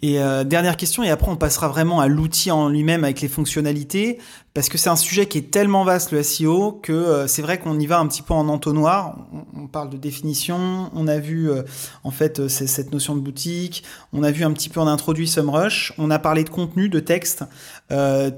Et 0.00 0.20
euh, 0.20 0.44
dernière 0.44 0.76
question, 0.76 1.02
et 1.02 1.10
après 1.10 1.28
on 1.28 1.36
passera 1.36 1.68
vraiment 1.68 2.00
à 2.00 2.06
l'outil 2.06 2.52
en 2.52 2.68
lui-même 2.68 3.02
avec 3.02 3.20
les 3.20 3.26
fonctionnalités, 3.26 4.18
parce 4.54 4.68
que 4.68 4.78
c'est 4.78 4.90
un 4.90 4.96
sujet 4.96 5.26
qui 5.26 5.38
est 5.38 5.50
tellement 5.50 5.82
vaste 5.82 6.12
le 6.12 6.22
SEO 6.22 6.72
que 6.82 6.92
euh, 6.92 7.26
c'est 7.26 7.42
vrai 7.42 7.58
qu'on 7.58 7.78
y 7.80 7.86
va 7.86 7.98
un 7.98 8.06
petit 8.06 8.22
peu 8.22 8.32
en 8.32 8.48
entonnoir. 8.48 9.18
On, 9.56 9.66
parle 9.66 9.90
de 9.90 9.96
définition, 9.96 10.90
on 10.94 11.08
a 11.08 11.18
vu 11.18 11.50
euh, 11.50 11.62
en 12.04 12.12
fait 12.12 12.46
cette 12.46 12.92
notion 12.92 13.16
de 13.16 13.20
boutique, 13.20 13.82
on 14.12 14.22
a 14.22 14.30
vu 14.30 14.44
un 14.44 14.52
petit 14.52 14.68
peu, 14.68 14.78
on 14.78 14.86
a 14.86 14.90
introduit 14.90 15.26
SumRush, 15.26 15.92
on 15.98 16.10
a 16.10 16.20
parlé 16.20 16.44
de 16.44 16.50
contenu, 16.50 16.88
de 16.88 17.00
texte. 17.00 17.44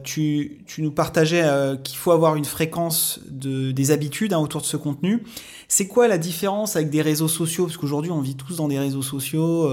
Tu, 0.03 0.63
tu, 0.67 0.83
nous 0.83 0.93
partageais 0.93 1.45
qu'il 1.85 1.99
faut 1.99 2.13
avoir 2.13 2.37
une 2.37 2.45
fréquence 2.45 3.21
de, 3.29 3.71
des 3.73 3.91
habitudes 3.91 4.33
hein, 4.33 4.39
autour 4.39 4.61
de 4.63 4.67
ce 4.67 4.77
contenu. 4.77 5.23
C'est 5.69 5.87
quoi 5.87 6.09
la 6.09 6.19
différence 6.19 6.77
avec 6.77 6.91
des 6.91 7.03
réseaux 7.03 7.29
sociaux? 7.29 7.67
Parce 7.67 7.77
qu'aujourd'hui 7.77 8.11
on 8.11 8.21
vit 8.21 8.37
tous 8.37 8.57
dans 8.57 8.69
des 8.69 8.79
réseaux 8.79 9.03
sociaux 9.03 9.69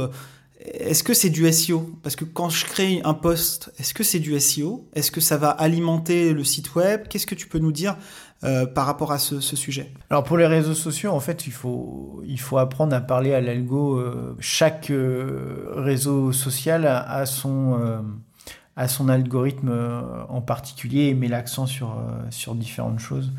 est-ce 0.74 1.04
que 1.04 1.14
c'est 1.14 1.30
du 1.30 1.52
SEO 1.52 1.90
Parce 2.04 2.16
que 2.16 2.26
quand 2.26 2.50
je 2.50 2.66
crée 2.66 3.02
un 3.04 3.14
post, 3.14 3.72
est-ce 3.80 3.94
que 3.94 4.04
c'est 4.04 4.20
du 4.20 4.38
SEO 4.40 4.88
Est-ce 4.94 5.12
que 5.12 5.22
ça 5.22 5.38
va 5.38 5.50
alimenter 5.50 6.34
le 6.34 6.44
site 6.44 6.76
web? 6.76 7.08
Qu'est-ce 7.08 7.28
que 7.28 7.36
tu 7.36 7.48
peux 7.48 7.60
nous 7.60 7.72
dire 7.72 7.96
euh, 8.44 8.66
par 8.66 8.86
rapport 8.86 9.12
à 9.12 9.18
ce, 9.18 9.40
sujet? 9.40 9.92
Alors 10.10 10.24
pour 10.24 10.38
les 10.38 10.46
réseaux 10.46 10.74
sociaux, 10.74 11.12
en 11.12 11.20
fait, 11.20 11.48
il 11.48 11.54
faut, 11.54 12.22
il 12.26 12.40
faut 12.40 12.58
apprendre 12.58 12.96
à 12.96 13.02
parler 13.02 13.34
à 13.34 13.42
l'algo. 13.42 13.98
Euh, 13.98 14.36
chaque 14.40 14.90
euh, 14.90 15.72
réseau 15.76 16.32
social 16.32 16.86
a, 16.86 17.26
son, 17.26 18.04
a 18.76 18.88
son 18.88 19.10
algorithme 19.10 19.72
en 20.30 20.42
particulier 20.42 21.08
et 21.08 21.14
met 21.14 21.28
l'accent 21.28 21.66
sur, 21.66 21.96
sur 22.30 22.56
différentes 22.56 23.00
choses. 23.00 23.32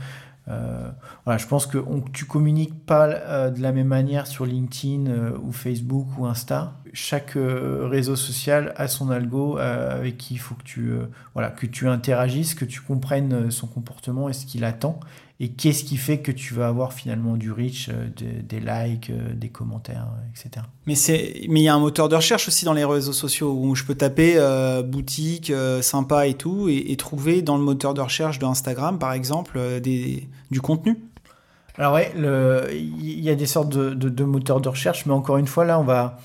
Euh, 0.49 0.91
voilà, 1.25 1.39
je 1.39 1.47
pense 1.47 1.67
que 1.67 1.79
on, 1.79 2.01
tu 2.01 2.25
communiques 2.25 2.87
pas 2.87 3.07
euh, 3.07 3.51
de 3.51 3.61
la 3.61 3.73
même 3.73 3.89
manière 3.89 4.27
sur 4.27 4.47
LinkedIn 4.47 5.07
euh, 5.07 5.39
ou 5.43 5.53
Facebook 5.53 6.07
ou 6.19 6.27
Insta. 6.27 6.75
Chaque 6.95 7.33
réseau 7.35 8.17
social 8.17 8.73
a 8.77 8.89
son 8.89 9.11
algo 9.11 9.59
avec 9.59 10.17
qui 10.17 10.35
il 10.35 10.39
faut 10.39 10.55
que 10.55 10.63
tu, 10.63 10.91
voilà, 11.35 11.51
que 11.51 11.67
tu 11.67 11.87
interagisses, 11.87 12.55
que 12.55 12.65
tu 12.65 12.81
comprennes 12.81 13.51
son 13.51 13.67
comportement 13.67 14.31
et 14.31 14.33
ce 14.33 14.47
qu'il 14.47 14.65
attend 14.65 14.99
et 15.41 15.51
qu'est-ce 15.51 15.85
qui 15.85 15.97
fait 15.97 16.19
que 16.19 16.33
tu 16.33 16.53
vas 16.55 16.67
avoir 16.67 16.93
finalement 16.93 17.37
du 17.37 17.53
reach, 17.53 17.91
euh, 17.91 18.09
des, 18.43 18.59
likes, 18.59 19.11
euh, 19.11 19.33
des 19.35 19.49
commentaires, 19.49 20.09
etc. 20.31 20.67
Mais 20.87 20.97
c'est, 20.97 21.43
mais 21.49 21.61
il 21.61 21.63
y 21.63 21.69
a 21.69 21.75
un 21.75 21.79
moteur 21.79 22.09
de 22.09 22.17
recherche 22.17 22.49
aussi 22.49 22.65
dans 22.65 22.73
les 22.73 22.85
réseaux 22.85 23.13
sociaux 23.13 23.53
où 23.53 23.77
je 23.77 23.85
peux 23.85 23.95
taper 23.95 24.35
euh, 24.37 24.83
boutique 24.83 25.53
sympa 25.81 26.27
et 26.27 26.35
tout 26.35 26.69
et, 26.69 26.97
trouver 26.97 27.43
dans 27.43 27.57
le 27.57 27.63
moteur 27.63 27.95
de 27.95 28.01
recherche 28.01 28.41
d'Instagram 28.41 28.99
par 28.99 29.13
exemple 29.13 29.81
des, 29.81 30.29
du 30.51 30.61
contenu. 30.61 30.99
Alors 31.77 31.95
ouais, 31.95 32.13
il 32.17 33.21
y 33.21 33.31
a 33.31 33.37
des 33.37 33.47
sortes 33.47 33.69
de, 33.69 33.95
de, 33.95 34.25
moteurs 34.25 34.61
de 34.61 34.69
recherche, 34.69 35.07
mais 35.07 35.13
encore 35.13 35.37
une 35.37 35.47
fois 35.47 35.65
là 35.65 35.79
on 35.79 35.85
va 35.85 36.19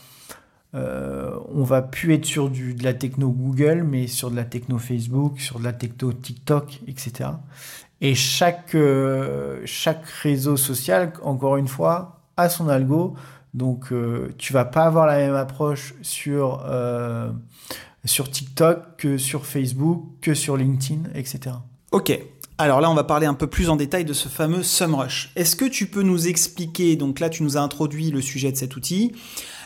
on 0.74 1.64
va 1.64 1.84
plus 1.84 2.16
être 2.16 2.26
sur 2.26 2.50
du, 2.50 2.74
de 2.74 2.84
la 2.84 2.96
techno 2.96 3.30
Google, 3.30 3.86
mais 3.88 4.08
sur 4.08 4.32
de 4.32 4.36
la 4.36 4.44
techno 4.44 4.80
Facebook, 4.80 5.40
sur 5.40 5.60
de 5.60 5.64
la 5.64 5.74
techno 5.74 6.12
TikTok, 6.12 6.80
etc. 6.88 7.30
Et 8.04 8.16
chaque, 8.16 8.76
euh, 8.76 9.62
chaque 9.64 10.06
réseau 10.06 10.58
social, 10.58 11.14
encore 11.24 11.56
une 11.56 11.70
fois, 11.70 12.20
a 12.36 12.50
son 12.50 12.68
algo. 12.68 13.16
Donc, 13.54 13.94
euh, 13.94 14.34
tu 14.38 14.52
vas 14.52 14.66
pas 14.66 14.84
avoir 14.84 15.08
la 15.08 15.18
même 15.18 15.36
approche 15.36 15.96
sur, 16.02 16.66
euh, 16.68 17.32
sur 18.04 18.30
TikTok 18.30 18.98
que 18.98 19.18
sur 19.18 19.46
Facebook, 19.46 20.04
que 20.22 20.34
sur 20.34 20.58
LinkedIn, 20.58 21.12
etc. 21.16 21.56
Ok. 21.92 22.20
Alors 22.58 22.82
là, 22.82 22.92
on 22.92 22.94
va 22.94 23.06
parler 23.06 23.26
un 23.26 23.34
peu 23.34 23.48
plus 23.48 23.70
en 23.70 23.78
détail 23.78 24.04
de 24.04 24.14
ce 24.14 24.28
fameux 24.28 24.64
SumRush. 24.64 25.32
Est-ce 25.38 25.56
que 25.56 25.66
tu 25.66 25.86
peux 25.88 26.04
nous 26.04 26.28
expliquer, 26.28 26.98
donc 26.98 27.22
là, 27.22 27.30
tu 27.30 27.42
nous 27.42 27.56
as 27.56 27.62
introduit 27.62 28.12
le 28.12 28.22
sujet 28.22 28.52
de 28.52 28.58
cet 28.58 28.76
outil, 28.76 29.14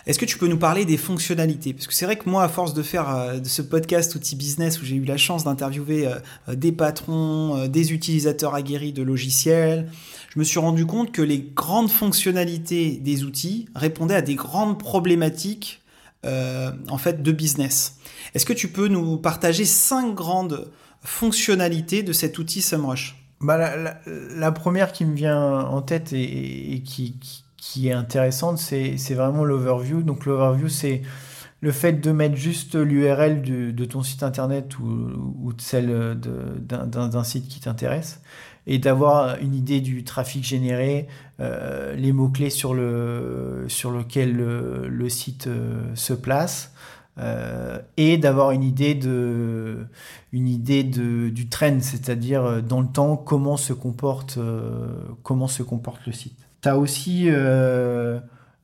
Est-ce 0.07 0.17
que 0.17 0.25
tu 0.25 0.37
peux 0.37 0.47
nous 0.47 0.57
parler 0.57 0.85
des 0.85 0.97
fonctionnalités? 0.97 1.73
Parce 1.73 1.85
que 1.85 1.93
c'est 1.93 2.05
vrai 2.05 2.15
que 2.15 2.29
moi, 2.29 2.43
à 2.43 2.47
force 2.47 2.73
de 2.73 2.81
faire 2.81 3.09
euh, 3.09 3.39
de 3.39 3.47
ce 3.47 3.61
podcast 3.61 4.15
Outil 4.15 4.35
Business 4.35 4.81
où 4.81 4.85
j'ai 4.85 4.95
eu 4.95 5.03
la 5.03 5.17
chance 5.17 5.43
d'interviewer 5.43 6.07
euh, 6.07 6.55
des 6.55 6.71
patrons, 6.71 7.67
des 7.67 7.93
utilisateurs 7.93 8.55
aguerris 8.55 8.93
de 8.93 9.03
logiciels, 9.03 9.91
je 10.33 10.39
me 10.39 10.43
suis 10.43 10.59
rendu 10.59 10.85
compte 10.85 11.11
que 11.11 11.21
les 11.21 11.39
grandes 11.39 11.91
fonctionnalités 11.91 12.97
des 12.97 13.23
outils 13.23 13.67
répondaient 13.75 14.15
à 14.15 14.21
des 14.21 14.35
grandes 14.35 14.79
problématiques 14.79 15.81
en 16.23 16.97
fait 16.97 17.23
de 17.23 17.31
business. 17.31 17.99
Est-ce 18.33 18.45
que 18.45 18.51
tu 18.51 18.67
peux 18.67 18.89
nous 18.89 19.15
partager 19.15 19.63
cinq 19.63 20.13
grandes 20.13 20.69
fonctionnalités 21.01 22.03
de 22.03 22.11
cet 22.11 22.37
outil 22.37 22.61
SEMrush? 22.61 23.15
Bah, 23.39 23.75
la, 24.05 24.51
première 24.51 24.91
qui 24.91 25.05
me 25.05 25.15
vient 25.15 25.59
en 25.59 25.81
tête 25.81 26.11
et, 26.13 26.81
qui, 26.83 27.15
est 27.84 27.93
intéressante, 27.93 28.58
c'est 28.58 29.13
vraiment 29.13 29.43
l'overview. 29.43 30.01
Donc 30.01 30.25
l'overview, 30.25 30.69
c'est 30.69 31.01
le 31.62 31.71
fait 31.71 31.93
de 31.93 32.12
mettre 32.12 32.36
juste 32.36 32.75
l'URL 32.75 33.41
de 33.41 33.86
ton 33.86 34.03
site 34.03 34.23
internet 34.23 34.77
ou, 34.80 34.86
ou 35.41 35.53
de 35.53 35.62
celle 35.62 36.17
d'un 36.19 37.23
site 37.23 37.47
qui 37.47 37.60
t'intéresse 37.60 38.21
et 38.67 38.80
d'avoir 38.80 39.39
une 39.39 39.56
idée 39.56 39.80
du 39.80 40.03
trafic 40.03 40.43
généré, 40.43 41.08
euh, 41.39 41.95
les 41.95 42.12
mots-clés 42.12 42.49
sur, 42.49 42.73
le, 42.73 43.65
sur 43.69 43.91
lequel 43.91 44.36
le, 44.36 45.10
site 45.10 45.47
euh, 45.47 45.95
se 45.95 46.13
place. 46.13 46.73
Euh, 47.19 47.80
et 47.95 48.17
d'avoir 48.19 48.51
une 48.51 48.62
idée 48.62 48.93
de 48.93 49.88
une 50.34 50.47
idée 50.47 50.84
de, 50.84 51.30
du 51.30 51.49
trend, 51.49 51.80
c'est-à-dire 51.82 52.43
euh, 52.45 52.62
dans 52.62 52.80
le 52.80 52.88
temps 52.88 53.17
comment 53.17 53.58
se 53.58 53.73
comporte 53.73 54.38
euh, 54.38 54.99
comment 55.23 55.47
se 55.47 55.63
comporte 55.63 56.06
le 56.06 56.12
site. 56.12 56.46
Tu 56.61 56.69
as 56.69 56.77
aussi 56.77 57.29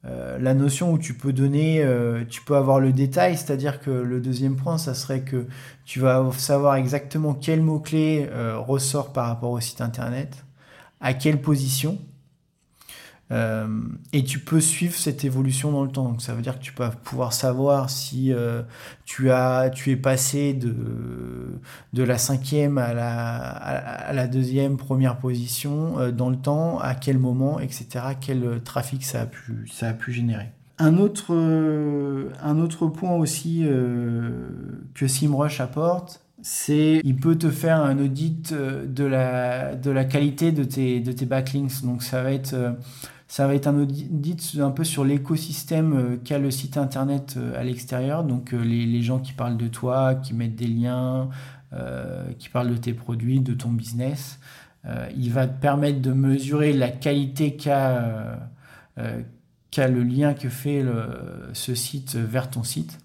la 0.06 0.54
notion 0.54 0.92
où 0.92 0.98
tu 0.98 1.14
peux 1.14 1.34
donner, 1.34 1.86
tu 2.30 2.42
peux 2.42 2.56
avoir 2.56 2.80
le 2.80 2.92
détail, 2.92 3.38
c'est-à-dire 3.38 3.80
que 3.80 3.92
le 3.92 4.20
deuxième 4.20 4.56
point, 4.56 4.78
ça 4.78 4.94
serait 4.94 5.22
que 5.22 5.48
tu 5.86 6.00
vas 6.00 6.30
savoir 6.38 6.76
exactement 6.76 7.34
quel 7.34 7.62
mot-clé 7.62 8.30
ressort 8.58 9.14
par 9.14 9.28
rapport 9.28 9.52
au 9.52 9.60
site 9.60 9.82
internet, 9.82 10.44
à 11.02 11.14
quelle 11.14 11.42
position, 11.42 12.00
euh, 13.32 13.68
et 14.12 14.24
tu 14.24 14.40
peux 14.40 14.60
suivre 14.60 14.96
cette 14.96 15.24
évolution 15.24 15.72
dans 15.72 15.84
le 15.84 15.90
temps. 15.90 16.10
Donc 16.10 16.22
ça 16.22 16.34
veut 16.34 16.42
dire 16.42 16.60
que 16.60 16.64
tu 16.64 16.74
peux 16.74 16.88
pouvoir 17.04 17.34
savoir 17.34 17.90
si 17.90 18.34
euh, 18.34 18.62
tu, 19.06 19.32
as, 19.32 19.70
tu 19.70 19.92
es 19.92 19.96
passé 19.96 20.54
de, 20.54 20.76
de 21.94 22.04
la 22.04 22.18
cinquième 22.18 22.78
à 22.78 22.94
la, 22.94 23.48
à 23.48 24.14
la 24.14 24.28
deuxième, 24.28 24.78
première 24.78 25.18
position 25.18 26.00
euh, 26.00 26.12
dans 26.12 26.30
le 26.30 26.38
temps, 26.38 26.80
à 26.80 26.96
quel 26.96 27.18
moment, 27.18 27.60
etc. 27.60 28.06
Quel 28.20 28.62
trafic 28.64 29.04
ça 29.04 29.22
a 29.22 29.26
pu, 29.26 29.68
ça 29.72 29.90
a 29.90 29.94
pu 29.94 30.12
générer. 30.12 30.52
Un 30.80 30.98
autre, 30.98 31.34
un 31.34 32.60
autre 32.60 32.88
point 32.88 33.14
aussi 33.14 33.64
que 34.96 35.08
SIMrush 35.08 35.62
apporte, 35.62 36.23
c'est 36.44 37.02
il 37.04 37.16
peut 37.16 37.38
te 37.38 37.50
faire 37.50 37.82
un 37.82 37.98
audit 37.98 38.54
de 38.54 39.04
la, 39.04 39.76
de 39.76 39.90
la 39.90 40.06
qualité 40.06 40.52
de 40.52 40.64
tes, 40.64 41.00
de 41.00 41.12
tes 41.12 41.26
backlinks. 41.26 41.84
Donc 41.84 42.04
ça 42.04 42.22
va 42.22 42.32
être 42.32 42.56
ça 43.34 43.48
va 43.48 43.56
être 43.56 43.66
un 43.66 43.80
audit 43.80 44.58
un 44.60 44.70
peu 44.70 44.84
sur 44.84 45.04
l'écosystème 45.04 45.94
euh, 45.94 46.18
qu'a 46.24 46.38
le 46.38 46.52
site 46.52 46.78
internet 46.78 47.34
euh, 47.36 47.60
à 47.60 47.64
l'extérieur. 47.64 48.24
Donc 48.24 48.54
euh, 48.54 48.64
les, 48.64 49.02
gens 49.02 49.18
qui 49.18 49.34
parlent 49.34 49.58
de 49.58 49.68
toi, 49.68 50.14
qui 50.14 50.36
mettent 50.36 50.56
des 50.56 50.68
liens, 50.68 51.32
qui 52.38 52.50
parlent 52.50 52.70
de 52.70 52.78
tes 52.78 52.94
produits, 52.94 53.40
de 53.40 53.56
ton 53.56 53.70
business. 53.70 54.40
il 55.18 55.32
va 55.32 55.48
te 55.48 55.60
permettre 55.60 56.00
de 56.02 56.14
mesurer 56.14 56.72
la 56.72 56.90
qualité 56.90 57.56
qu'a 57.56 58.38
le 58.96 60.04
lien 60.04 60.36
que 60.36 60.50
fait 60.50 60.86
ce 61.54 61.74
site 61.74 62.16
vers 62.16 62.52
ton 62.52 62.62
site. 62.62 63.00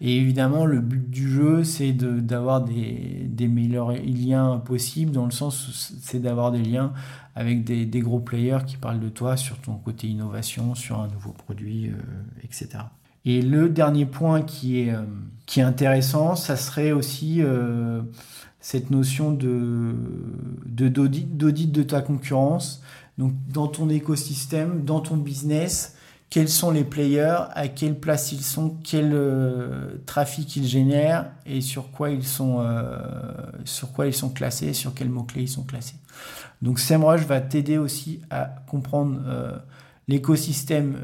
Et 0.00 0.16
évidemment, 0.16 0.64
le 0.64 0.80
but 0.80 1.10
du 1.10 1.28
jeu, 1.30 1.64
c'est 1.64 1.92
d'avoir 1.92 2.62
des, 2.62 3.26
des, 3.26 3.48
meilleurs 3.48 3.92
liens 3.92 4.58
possibles, 4.64 5.12
dans 5.12 5.26
le 5.26 5.30
sens 5.30 5.94
c'est 6.00 6.20
d'avoir 6.20 6.52
des 6.52 6.62
liens 6.62 6.92
avec 7.34 7.64
des, 7.64 7.86
des, 7.86 8.00
gros 8.00 8.20
players 8.20 8.64
qui 8.66 8.76
parlent 8.76 9.00
de 9.00 9.08
toi 9.08 9.36
sur 9.36 9.58
ton 9.58 9.74
côté 9.74 10.08
innovation, 10.08 10.74
sur 10.74 11.00
un 11.00 11.08
nouveau 11.08 11.32
produit, 11.32 11.88
euh, 11.88 11.92
etc. 12.42 12.84
Et 13.24 13.42
le 13.42 13.68
dernier 13.68 14.06
point 14.06 14.42
qui 14.42 14.80
est, 14.80 14.90
euh, 14.90 15.02
qui 15.46 15.60
est 15.60 15.64
intéressant, 15.64 16.36
ça 16.36 16.56
serait 16.56 16.92
aussi 16.92 17.42
euh, 17.42 18.00
cette 18.60 18.90
notion 18.90 19.32
de 19.32 19.94
d'audit 20.66 21.72
de 21.72 21.82
ta 21.82 22.00
concurrence. 22.00 22.82
Donc 23.18 23.34
dans 23.52 23.68
ton 23.68 23.90
écosystème, 23.90 24.84
dans 24.84 25.00
ton 25.00 25.16
business, 25.16 25.96
quels 26.30 26.48
sont 26.48 26.70
les 26.70 26.84
players, 26.84 27.38
à 27.54 27.66
quelle 27.66 27.98
place 27.98 28.30
ils 28.30 28.42
sont, 28.42 28.76
quel 28.84 29.10
euh, 29.12 29.96
trafic 30.06 30.54
ils 30.54 30.66
génèrent 30.66 31.26
et 31.44 31.60
sur 31.60 31.90
quoi 31.90 32.10
ils 32.10 32.24
sont, 32.24 32.60
euh, 32.60 32.96
sur 33.64 33.92
quoi 33.92 34.06
ils 34.06 34.14
sont 34.14 34.30
classés, 34.30 34.72
sur 34.72 34.94
quels 34.94 35.10
mots-clés 35.10 35.42
ils 35.42 35.48
sont 35.48 35.64
classés. 35.64 35.96
Donc 36.62 36.78
SEMrush 36.78 37.22
va 37.22 37.40
t'aider 37.40 37.78
aussi 37.78 38.20
à 38.30 38.44
comprendre 38.68 39.20
euh, 39.26 39.56
l'écosystème 40.06 40.96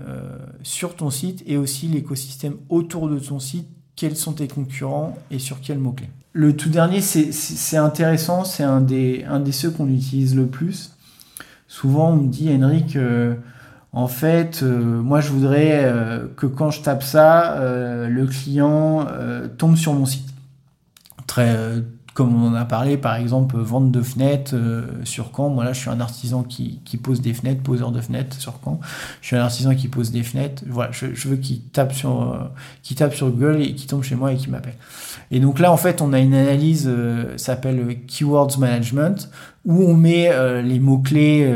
sur 0.63 0.97
ton 0.97 1.11
site 1.11 1.43
et 1.47 1.57
aussi 1.57 1.87
l'écosystème 1.87 2.57
autour 2.69 3.09
de 3.09 3.19
ton 3.19 3.39
site, 3.41 3.69
quels 3.95 4.17
sont 4.17 4.33
tes 4.33 4.49
concurrents 4.49 5.17
et 5.31 5.39
sur 5.39 5.61
quels 5.61 5.79
mots-clés. 5.79 6.11
Le 6.33 6.55
tout 6.55 6.69
dernier, 6.69 7.01
c'est 7.01 7.77
intéressant, 7.77 8.45
c'est 8.45 8.65
un 8.65 8.81
des, 8.81 9.25
un 9.25 9.41
des 9.41 9.53
ceux 9.53 9.71
qu'on 9.71 9.89
utilise 9.89 10.37
le 10.37 10.47
plus. 10.47 10.97
Souvent, 11.69 12.11
on 12.11 12.17
me 12.17 12.29
dit, 12.29 12.51
Henrik, 12.53 12.97
en 13.93 14.09
fait, 14.09 14.61
euh, 14.63 15.01
moi 15.01 15.23
je 15.23 15.31
voudrais 15.31 15.85
euh, 15.85 16.27
que 16.37 16.45
quand 16.45 16.71
je 16.71 16.83
tape 16.83 17.03
ça, 17.03 17.55
euh, 17.55 18.09
le 18.09 18.27
client 18.27 19.07
tombe 19.57 19.77
sur 19.77 19.95
mon 19.95 20.05
site. 20.05 20.27
Très, 21.27 21.57
comme 22.15 22.43
on 22.43 22.49
en 22.49 22.55
a 22.55 22.65
parlé, 22.65 22.97
par 22.97 23.17
exemple, 23.17 23.57
vente 23.59 23.91
de 23.91 24.01
fenêtres 24.01 24.55
sur 25.05 25.33
Caen. 25.35 25.49
Moi 25.51 25.65
là, 25.65 25.73
je 25.73 25.81
suis 25.81 25.91
un 25.91 26.01
artisan 26.01 26.45
qui, 26.45 26.81
pose 27.03 27.21
des 27.21 27.35
fenêtres, 27.35 27.63
poseur 27.63 27.91
de 27.91 28.01
fenêtres 28.01 28.39
sur 28.39 28.55
Caen. 28.65 28.81
Je 29.23 29.29
suis 29.29 29.37
un 29.37 29.41
artisan 29.41 29.75
qui 29.75 29.89
pose 29.89 30.13
des 30.13 30.23
fenêtres. 30.23 30.63
Voilà, 30.69 30.93
je, 30.93 31.29
veux 31.29 31.37
qu'il 31.37 31.63
tape 31.63 31.93
sur, 31.93 32.51
tape 32.97 33.15
sur 33.15 33.31
Google 33.31 33.61
et 33.61 33.75
qu'il 33.75 33.87
tombe 33.87 34.03
chez 34.03 34.15
moi 34.15 34.33
et 34.33 34.37
qu'il 34.37 34.51
m'appelle. 34.51 34.77
Et 35.31 35.41
donc 35.41 35.59
là, 35.59 35.73
en 35.73 35.77
fait, 35.77 36.01
on 36.01 36.13
a 36.13 36.21
une 36.21 36.35
analyse, 36.35 36.91
s'appelle 37.37 37.99
Keywords 38.07 38.59
Management, 38.59 39.29
où 39.65 39.83
on 39.83 39.95
met 39.95 40.31
les 40.63 40.79
mots-clés, 40.79 41.53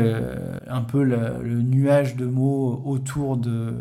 un 0.71 0.81
peu 0.81 1.03
le, 1.03 1.61
nuage 1.61 2.15
de 2.15 2.25
mots 2.25 2.81
autour 2.85 3.37
de, 3.37 3.75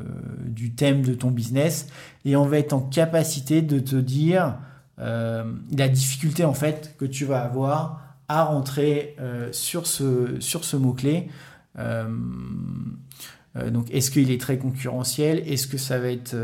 du 0.45 0.75
thème 0.75 1.03
de 1.03 1.15
ton 1.15 1.31
business, 1.31 1.89
et 2.25 2.37
on 2.37 2.47
va 2.47 2.59
être 2.59 2.73
en 2.73 2.81
capacité 2.81 3.63
de 3.63 3.79
te 3.79 3.97
dire 3.97 4.57
euh, 4.99 5.45
la 5.77 5.89
difficulté 5.89 6.45
en 6.45 6.55
fait 6.55 6.95
que 6.99 7.05
tu 7.05 7.25
vas 7.25 7.43
avoir 7.43 8.17
à 8.29 8.45
rentrer 8.45 9.17
sur 9.51 9.89
ce, 9.89 10.39
sur 10.39 10.65
ce 10.65 10.77
mot-clé. 10.77 11.27
donc, 11.77 13.91
est-ce 13.91 14.13
qu'il 14.13 14.31
est 14.31 14.41
très 14.41 14.57
concurrentiel? 14.57 15.43
Est-ce 15.47 15.67
que 15.67 15.79
ça 15.79 15.99
va 15.99 16.13
être 16.13 16.37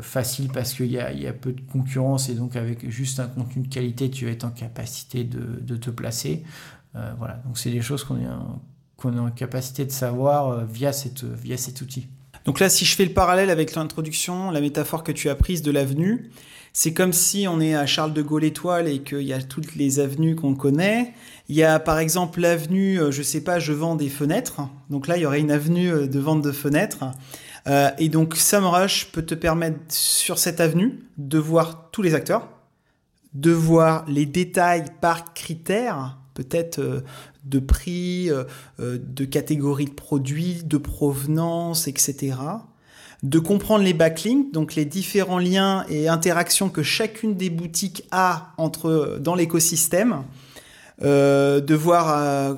facile 0.00 0.48
parce 0.48 0.74
qu'il 0.74 0.90
y 0.90 0.98
a, 0.98 1.12
y 1.12 1.28
a, 1.28 1.32
peu 1.32 1.52
de 1.52 1.60
concurrence 1.60 2.28
et 2.28 2.34
donc 2.34 2.56
avec 2.56 2.90
juste 2.90 3.20
un 3.20 3.28
contenu 3.28 3.62
de 3.62 3.72
qualité, 3.72 4.10
tu 4.10 4.24
vas 4.24 4.32
être 4.32 4.42
en 4.42 4.50
capacité 4.50 5.22
de, 5.22 5.60
de 5.60 5.76
te 5.76 5.90
placer? 5.90 6.42
Euh, 6.96 7.12
voilà, 7.18 7.34
donc 7.44 7.58
c'est 7.58 7.70
des 7.70 7.82
choses 7.82 8.04
qu'on 8.04 8.18
est, 8.18 8.26
qu'on 8.98 9.16
est 9.16 9.20
en 9.20 9.30
capacité 9.30 9.84
de 9.84 9.92
savoir 9.92 10.50
euh, 10.50 10.64
via, 10.70 10.92
cette, 10.92 11.24
via 11.24 11.56
cet 11.56 11.80
outil. 11.80 12.08
Donc 12.44 12.60
là, 12.60 12.68
si 12.68 12.84
je 12.84 12.94
fais 12.94 13.04
le 13.04 13.12
parallèle 13.12 13.48
avec 13.48 13.74
l'introduction, 13.74 14.50
la 14.50 14.60
métaphore 14.60 15.04
que 15.04 15.12
tu 15.12 15.28
as 15.28 15.34
prise 15.34 15.62
de 15.62 15.70
l'avenue, 15.70 16.30
c'est 16.72 16.92
comme 16.92 17.12
si 17.12 17.46
on 17.48 17.60
est 17.60 17.74
à 17.74 17.86
Charles 17.86 18.12
de 18.12 18.22
Gaulle 18.22 18.44
Étoile 18.44 18.88
et 18.88 19.00
qu'il 19.00 19.22
y 19.22 19.32
a 19.32 19.40
toutes 19.40 19.76
les 19.76 20.00
avenues 20.00 20.34
qu'on 20.34 20.54
connaît. 20.54 21.14
Il 21.48 21.56
y 21.56 21.62
a 21.62 21.78
par 21.78 21.98
exemple 21.98 22.40
l'avenue, 22.40 23.00
euh, 23.00 23.10
je 23.12 23.22
sais 23.22 23.42
pas, 23.42 23.58
je 23.60 23.72
vends 23.72 23.94
des 23.94 24.08
fenêtres. 24.08 24.62
Donc 24.90 25.06
là, 25.06 25.16
il 25.16 25.22
y 25.22 25.26
aurait 25.26 25.40
une 25.40 25.52
avenue 25.52 26.08
de 26.08 26.18
vente 26.18 26.42
de 26.42 26.52
fenêtres. 26.52 27.04
et 27.98 28.08
donc 28.08 28.34
SumRush 28.34 29.12
peut 29.12 29.22
te 29.22 29.34
permettre 29.34 29.78
sur 29.88 30.38
cette 30.38 30.60
avenue 30.60 31.00
de 31.18 31.38
voir 31.38 31.90
tous 31.92 32.02
les 32.02 32.14
acteurs, 32.14 32.48
de 33.34 33.50
voir 33.50 34.04
les 34.08 34.26
détails 34.26 34.86
par 35.00 35.34
critères 35.34 36.18
peut-être 36.38 36.78
euh, 36.78 37.00
de 37.44 37.58
prix, 37.58 38.30
euh, 38.30 38.44
euh, 38.78 38.98
de 39.02 39.24
catégorie 39.24 39.86
de 39.86 39.90
produits, 39.90 40.62
de 40.64 40.76
provenance, 40.76 41.88
etc. 41.88 42.36
De 43.24 43.40
comprendre 43.40 43.82
les 43.82 43.94
backlinks, 43.94 44.52
donc 44.52 44.76
les 44.76 44.84
différents 44.84 45.40
liens 45.40 45.84
et 45.88 46.08
interactions 46.08 46.68
que 46.68 46.84
chacune 46.84 47.34
des 47.34 47.50
boutiques 47.50 48.04
a 48.12 48.52
entre 48.56 49.18
dans 49.20 49.34
l'écosystème, 49.34 50.22
de 51.02 51.74
voir 51.74 52.56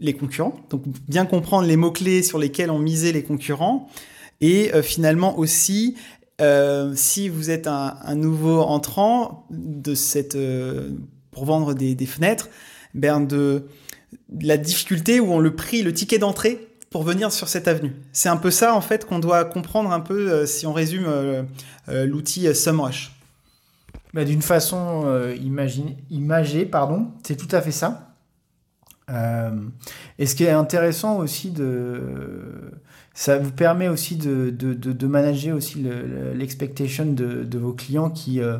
les 0.00 0.12
concurrents, 0.12 0.56
donc 0.68 0.82
bien 1.08 1.24
comprendre 1.24 1.66
les 1.66 1.76
mots-clés 1.78 2.22
sur 2.22 2.38
lesquels 2.38 2.70
ont 2.70 2.78
misé 2.78 3.12
les 3.12 3.22
concurrents, 3.22 3.88
et 4.42 4.70
finalement 4.82 5.38
aussi 5.38 5.96
si 6.94 7.28
vous 7.28 7.50
êtes 7.50 7.66
un, 7.66 8.14
nouveau 8.14 8.60
entrant 8.60 9.46
de 9.50 9.94
cette, 9.94 10.36
pour 11.30 11.44
vendre 11.44 11.74
des 11.74 12.06
fenêtres, 12.06 12.48
ben 12.94 13.20
de, 13.20 13.66
la 14.40 14.56
difficulté 14.56 15.20
où 15.20 15.32
on 15.32 15.38
le 15.38 15.54
prix, 15.54 15.82
le 15.82 15.92
ticket 15.92 16.18
d'entrée 16.18 16.68
pour 16.90 17.02
venir 17.02 17.32
sur 17.32 17.48
cette 17.48 17.68
avenue. 17.68 17.94
C'est 18.12 18.28
un 18.28 18.36
peu 18.36 18.50
ça 18.50 18.74
en 18.74 18.80
fait 18.80 19.06
qu'on 19.06 19.18
doit 19.18 19.44
comprendre 19.44 19.90
un 19.92 20.00
peu 20.00 20.44
si 20.46 20.66
on 20.66 20.72
résume 20.72 21.06
l'outil 21.88 22.54
SumRush. 22.54 23.12
Bah, 24.12 24.24
D'une 24.24 24.42
façon 24.42 25.32
imagée, 25.40 26.66
pardon, 26.66 27.08
c'est 27.26 27.36
tout 27.36 27.54
à 27.54 27.62
fait 27.62 27.72
ça. 27.72 28.14
et 30.18 30.26
ce 30.26 30.34
qui 30.34 30.44
est 30.44 30.50
intéressant 30.50 31.18
aussi 31.18 31.50
de 31.50 32.72
ça 33.14 33.38
vous 33.38 33.52
permet 33.52 33.88
aussi 33.88 34.16
de, 34.16 34.50
de, 34.50 34.74
de, 34.74 35.06
manager 35.06 35.56
aussi 35.56 35.84
l'expectation 36.34 37.06
de, 37.06 37.44
de, 37.44 37.58
vos 37.58 37.72
clients 37.72 38.10
qui, 38.10 38.40
euh, 38.40 38.58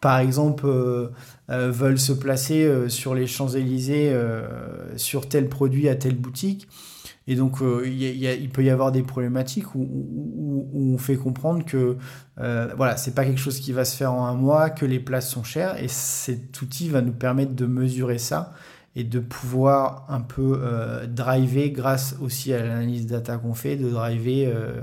par 0.00 0.18
exemple, 0.18 0.66
euh, 0.66 1.08
euh, 1.50 1.70
veulent 1.70 1.98
se 1.98 2.12
placer 2.12 2.88
sur 2.88 3.14
les 3.14 3.26
Champs-Élysées 3.26 4.16
sur 4.96 5.28
tel 5.28 5.48
produit 5.48 5.88
à 5.88 5.94
telle 5.94 6.16
boutique. 6.16 6.68
Et 7.30 7.36
donc, 7.36 7.58
il, 7.84 8.02
il, 8.02 8.48
peut 8.48 8.64
y 8.64 8.70
avoir 8.70 8.90
des 8.90 9.02
problématiques 9.02 9.74
où, 9.74 9.80
où, 9.80 10.68
où 10.72 10.94
on 10.94 10.98
fait 10.98 11.16
comprendre 11.16 11.64
que 11.64 11.96
voilà, 12.36 12.96
c'est 12.96 13.14
pas 13.14 13.24
quelque 13.24 13.40
chose 13.40 13.60
qui 13.60 13.72
va 13.72 13.84
se 13.84 13.96
faire 13.96 14.12
en 14.12 14.26
un 14.26 14.34
mois, 14.34 14.70
que 14.70 14.86
les 14.86 14.98
places 14.98 15.30
sont 15.30 15.44
chères. 15.44 15.80
Et 15.82 15.88
cet 15.88 16.60
outil 16.62 16.88
va 16.88 17.00
nous 17.00 17.12
permettre 17.12 17.52
de 17.52 17.66
mesurer 17.66 18.18
ça 18.18 18.54
et 18.98 19.04
de 19.04 19.20
pouvoir 19.20 20.04
un 20.08 20.20
peu 20.20 20.58
euh, 20.60 21.06
driver, 21.06 21.70
grâce 21.70 22.16
aussi 22.20 22.52
à 22.52 22.58
l'analyse 22.58 23.06
data 23.06 23.36
qu'on 23.36 23.54
fait, 23.54 23.76
de 23.76 23.88
driver 23.88 24.46
euh, 24.52 24.80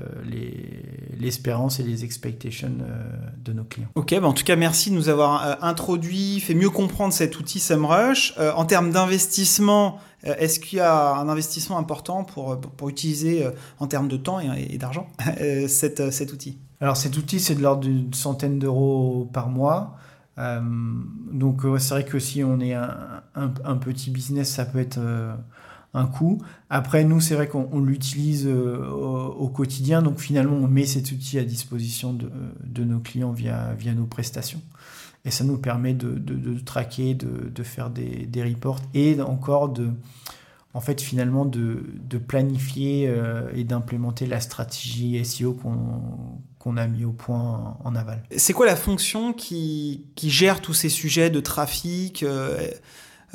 l'espérance 1.20 1.82
et 1.82 1.84
les 1.84 2.06
expectations 2.06 2.72
euh, 2.80 3.12
de 3.44 3.52
nos 3.52 3.66
clients. 3.66 3.90
Ok, 3.96 4.18
bah 4.18 4.26
en 4.26 4.32
tout 4.32 4.46
cas, 4.46 4.56
merci 4.56 4.90
de 4.90 4.96
nous 4.96 5.10
avoir 5.10 5.62
introduit, 5.62 6.40
fait 6.40 6.54
mieux 6.54 6.70
comprendre 6.70 7.12
cet 7.12 7.38
outil 7.38 7.60
SEMrush. 7.60 8.36
en 8.38 8.64
termes 8.64 8.92
d'investissement, 8.92 10.00
est-ce 10.24 10.62
qu'il 10.62 10.78
y 10.78 10.82
a 10.82 11.16
un 11.16 11.28
investissement 11.28 11.78
important 11.78 12.24
pour, 12.24 12.58
pour, 12.58 12.88
utiliser 12.88 13.46
en 13.80 13.88
termes 13.88 14.08
de 14.08 14.16
temps 14.16 14.40
et, 14.40 14.78
d'argent 14.78 15.08
cet 15.68 16.32
outil? 16.32 16.58
Alors 16.80 16.96
cet 16.96 17.18
outil, 17.18 17.42
c'est 17.42 17.56
de 17.56 17.62
l'ordre 17.62 17.82
d'une 17.82 18.14
centaine 18.14 18.60
d'euros 18.60 19.30
par 19.34 19.50
mois. 19.50 19.98
Euh, 20.38 20.62
donc 21.32 21.62
c'est 21.80 21.94
vrai 21.94 22.06
que 22.06 22.20
si 22.20 22.44
on 22.44 22.60
est 22.60 22.74
un, 22.74 23.78
petit 23.78 24.10
business, 24.10 24.50
ça 24.50 24.66
peut 24.66 24.80
être 24.80 24.98
euh, 25.00 25.34
un 25.94 26.06
coût. 26.06 26.42
Après, 26.70 27.04
nous, 27.04 27.22
c'est 27.22 27.36
vrai 27.36 27.48
qu'on 27.48 27.80
l'utilise 27.80 28.48
euh, 28.48 28.86
au, 28.88 29.48
quotidien, 29.48 30.02
donc 30.02 30.20
finalement, 30.20 30.56
on 30.56 30.68
met 30.68 30.86
cet 30.86 31.12
outil 31.12 31.40
à 31.40 31.44
disposition 31.44 32.14
de, 32.14 32.84
nos 32.84 33.00
clients 33.00 33.32
via, 33.32 33.76
nos 33.96 34.06
prestations. 34.06 34.62
Et 35.24 35.32
ça 35.32 35.44
nous 35.44 35.58
permet 35.58 35.94
de 35.94 36.60
traquer, 36.60 37.16
de, 37.16 37.64
faire 37.64 37.90
des, 37.90 38.26
des, 38.28 38.44
reports 38.44 38.80
et 38.94 39.20
encore 39.22 39.70
de, 39.70 39.90
en 40.74 40.82
fait, 40.82 41.02
finalement, 41.02 41.46
de, 41.46 41.84
planifier 42.28 43.12
et 43.56 43.64
d'implémenter 43.64 44.28
la 44.28 44.40
stratégie 44.40 45.24
SEO 45.26 45.54
qu'on 45.54 46.40
qu'on 46.66 46.78
a 46.78 46.88
mis 46.88 47.06
au 47.06 47.12
point 47.12 47.78
en 47.84 47.96
aval. 47.96 48.24
C'est 48.36 48.54
quoi 48.54 48.66
la 48.66 48.76
fonction 48.76 49.34
qui, 49.34 50.08
qui, 50.16 50.32
gère 50.32 50.62
tous 50.62 50.74
ces 50.74 50.90
sujets 50.90 51.30
de 51.30 51.40
trafic 51.40 52.24
euh, 52.24 52.58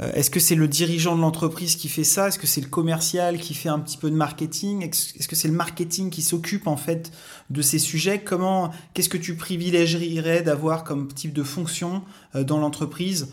euh, 0.01 0.13
Est-ce 0.15 0.31
que 0.31 0.41
c'est 0.41 0.57
le 0.57 0.67
dirigeant 0.67 1.15
de 1.15 1.21
l'entreprise 1.21 1.77
qui 1.77 1.89
fait 1.89 2.03
ça? 2.03 2.27
Est-ce 2.27 2.41
que 2.41 2.49
c'est 2.49 2.61
le 2.61 2.67
commercial 2.67 3.39
qui 3.39 3.55
fait 3.55 3.69
un 3.69 3.79
petit 3.79 3.99
peu 3.99 4.11
de 4.11 4.17
marketing? 4.17 4.83
Est-ce 4.83 5.29
que 5.29 5.37
c'est 5.37 5.47
le 5.47 5.55
marketing 5.55 6.11
qui 6.11 6.23
s'occupe 6.23 6.67
en 6.67 6.77
fait 6.77 7.13
de 7.51 7.63
ces 7.63 7.79
sujets? 7.79 8.19
Comment 8.21 8.73
Qu'est-ce 8.95 9.09
que 9.09 9.17
tu 9.17 9.37
privilégierais 9.37 10.43
d'avoir 10.43 10.83
comme 10.83 11.07
type 11.07 11.33
de 11.33 11.45
fonction 11.45 12.03
euh, 12.35 12.43
dans 12.43 12.59
l'entreprise 12.59 13.29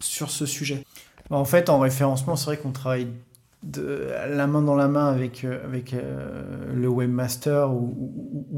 sur 0.00 0.30
ce 0.32 0.46
sujet? 0.46 0.84
En 1.30 1.44
fait, 1.44 1.68
en 1.68 1.78
référencement, 1.78 2.34
c'est 2.34 2.46
vrai 2.46 2.56
qu'on 2.56 2.72
travaille 2.72 3.06
de, 3.62 4.08
la 4.28 4.46
main 4.46 4.62
dans 4.62 4.74
la 4.74 4.88
main 4.88 5.06
avec, 5.06 5.44
euh, 5.44 5.62
avec 5.64 5.92
euh, 5.92 6.74
le 6.74 6.88
webmaster 6.88 7.72
ou, 7.72 8.48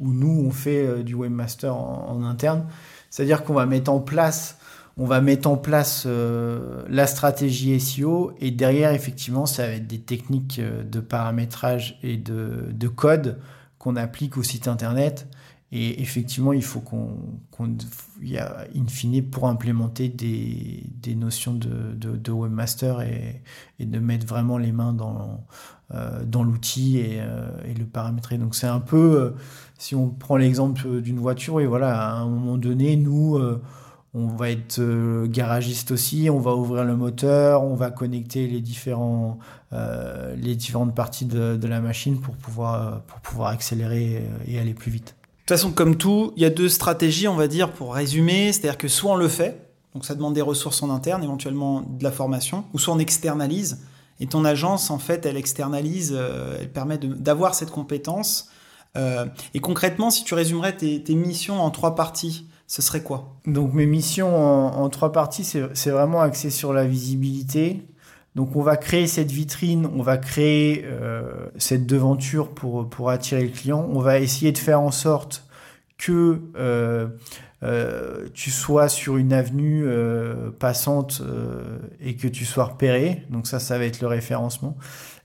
nous 0.00 0.44
on 0.46 0.50
fait 0.50 0.86
euh, 0.86 1.02
du 1.02 1.14
webmaster 1.14 1.74
en, 1.74 2.22
interne. 2.24 2.66
C'est-à-dire 3.10 3.44
qu'on 3.44 3.54
va 3.54 3.66
mettre 3.66 3.90
en 3.90 4.00
place, 4.00 4.58
on 4.96 5.06
va 5.06 5.20
mettre 5.20 5.48
en 5.48 5.56
place 5.56 6.06
la 6.06 7.06
stratégie 7.06 7.78
SEO 7.80 8.32
et 8.40 8.50
derrière 8.50 8.92
effectivement 8.92 9.46
ça 9.46 9.66
va 9.66 9.72
être 9.74 9.86
des 9.86 10.00
techniques 10.00 10.60
de 10.60 11.00
paramétrage 11.00 11.98
et 12.02 12.16
de, 12.16 12.66
de 12.70 12.88
code 12.88 13.40
qu'on 13.78 13.96
applique 13.96 14.36
au 14.36 14.42
site 14.42 14.68
internet 14.68 15.28
et 15.76 16.00
effectivement, 16.00 16.52
il 16.52 16.62
faut 16.62 16.78
qu'on, 16.78 17.18
y 18.22 18.38
a, 18.38 18.64
in 18.76 18.86
fine, 18.86 19.24
pour 19.24 19.48
implémenter 19.48 20.08
des, 20.08 21.14
notions 21.16 21.52
de, 21.52 22.30
webmaster 22.30 23.00
et, 23.00 23.42
de 23.80 23.98
mettre 23.98 24.24
vraiment 24.24 24.56
les 24.56 24.70
mains 24.70 24.92
dans, 24.92 25.44
euh, 25.92 26.22
l'outil 26.32 26.98
et, 26.98 27.20
euh, 27.20 27.48
et, 27.64 27.74
le 27.74 27.86
paramétrer. 27.86 28.38
Donc 28.38 28.54
c'est 28.54 28.68
un 28.68 28.78
peu, 28.78 29.20
euh, 29.20 29.30
si 29.76 29.96
on 29.96 30.10
prend 30.10 30.36
l'exemple 30.36 31.00
d'une 31.00 31.18
voiture, 31.18 31.60
et 31.60 31.66
voilà, 31.66 32.08
à 32.08 32.18
un 32.18 32.28
moment 32.28 32.56
donné, 32.56 32.94
nous, 32.94 33.36
on 34.14 34.28
va 34.28 34.50
être 34.50 35.26
garagiste 35.26 35.90
aussi, 35.90 36.30
on 36.30 36.38
va 36.38 36.54
ouvrir 36.54 36.84
le 36.84 36.94
moteur, 36.94 37.64
on 37.64 37.74
va 37.74 37.90
connecter 37.90 38.46
les, 38.46 38.60
différentes 38.60 39.40
parties 40.94 41.26
de, 41.26 41.66
la 41.66 41.80
machine 41.80 42.20
pour 42.20 42.36
pouvoir 42.36 43.02
accélérer 43.48 44.24
et 44.46 44.60
aller 44.60 44.74
plus 44.74 44.92
vite. 44.92 45.16
De 45.44 45.48
toute 45.48 45.58
façon, 45.58 45.72
comme 45.72 45.98
tout, 45.98 46.32
il 46.36 46.42
y 46.42 46.46
a 46.46 46.50
deux 46.50 46.70
stratégies, 46.70 47.28
on 47.28 47.36
va 47.36 47.48
dire, 47.48 47.70
pour 47.70 47.94
résumer. 47.94 48.50
C'est-à-dire 48.50 48.78
que 48.78 48.88
soit 48.88 49.12
on 49.12 49.16
le 49.16 49.28
fait, 49.28 49.68
donc 49.92 50.06
ça 50.06 50.14
demande 50.14 50.32
des 50.32 50.40
ressources 50.40 50.82
en 50.82 50.88
interne, 50.88 51.22
éventuellement 51.22 51.82
de 51.82 52.02
la 52.02 52.10
formation, 52.10 52.64
ou 52.72 52.78
soit 52.78 52.94
on 52.94 52.98
externalise. 52.98 53.80
Et 54.20 54.26
ton 54.26 54.46
agence, 54.46 54.90
en 54.90 54.98
fait, 54.98 55.26
elle 55.26 55.36
externalise, 55.36 56.14
euh, 56.16 56.56
elle 56.62 56.72
permet 56.72 56.96
d'avoir 56.96 57.54
cette 57.54 57.70
compétence. 57.70 58.48
Euh, 58.96 59.26
et 59.52 59.60
concrètement, 59.60 60.08
si 60.08 60.24
tu 60.24 60.32
résumerais 60.32 60.78
tes, 60.78 61.14
missions 61.14 61.60
en 61.60 61.70
trois 61.70 61.94
parties, 61.94 62.46
ce 62.66 62.80
serait 62.80 63.02
quoi? 63.02 63.36
Donc 63.46 63.74
mes 63.74 63.84
missions 63.84 64.34
en, 64.34 64.82
en 64.82 64.88
trois 64.88 65.12
parties, 65.12 65.44
c'est 65.44 65.90
vraiment 65.90 66.22
axé 66.22 66.48
sur 66.48 66.72
la 66.72 66.86
visibilité, 66.86 67.86
donc 68.34 68.56
on 68.56 68.62
va 68.62 68.76
créer 68.76 69.06
cette 69.06 69.30
vitrine, 69.30 69.88
on 69.94 70.02
va 70.02 70.16
créer 70.16 70.84
euh, 70.84 71.46
cette 71.56 71.86
devanture 71.86 72.50
pour, 72.50 72.88
pour 72.88 73.10
attirer 73.10 73.44
le 73.44 73.50
client. 73.50 73.88
On 73.92 74.00
va 74.00 74.18
essayer 74.18 74.50
de 74.50 74.58
faire 74.58 74.80
en 74.80 74.90
sorte 74.90 75.46
que 75.98 76.40
euh, 76.56 77.06
euh, 77.62 78.28
tu 78.34 78.50
sois 78.50 78.88
sur 78.88 79.18
une 79.18 79.32
avenue 79.32 79.86
passante 80.58 81.22
et 82.00 82.16
que 82.16 82.26
tu 82.26 82.44
sois 82.44 82.64
repéré. 82.64 83.24
Donc 83.30 83.46
ça, 83.46 83.60
ça 83.60 83.78
va 83.78 83.84
être 83.84 84.00
le 84.00 84.08
référencement. 84.08 84.76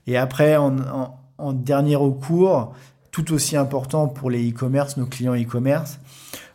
Et 0.06 0.16
après, 0.16 0.56
en, 0.56 1.18
en 1.38 1.52
dernier 1.52 1.96
recours, 1.96 2.74
tout 3.10 3.32
aussi 3.32 3.56
important 3.56 4.06
pour 4.06 4.30
les 4.30 4.48
e-commerce, 4.48 4.96
nos 4.96 5.06
clients 5.06 5.34
e-commerce, 5.34 5.98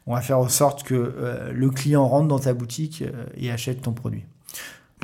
on 0.08 0.14
va 0.14 0.22
faire 0.22 0.40
en 0.40 0.48
sorte 0.48 0.84
que 0.84 1.52
le 1.52 1.70
client 1.70 2.08
rentre 2.08 2.30
dans 2.30 2.40
ta 2.40 2.54
boutique 2.54 3.04
et 3.36 3.52
achète 3.52 3.82
ton 3.82 3.92
produit. 3.92 4.24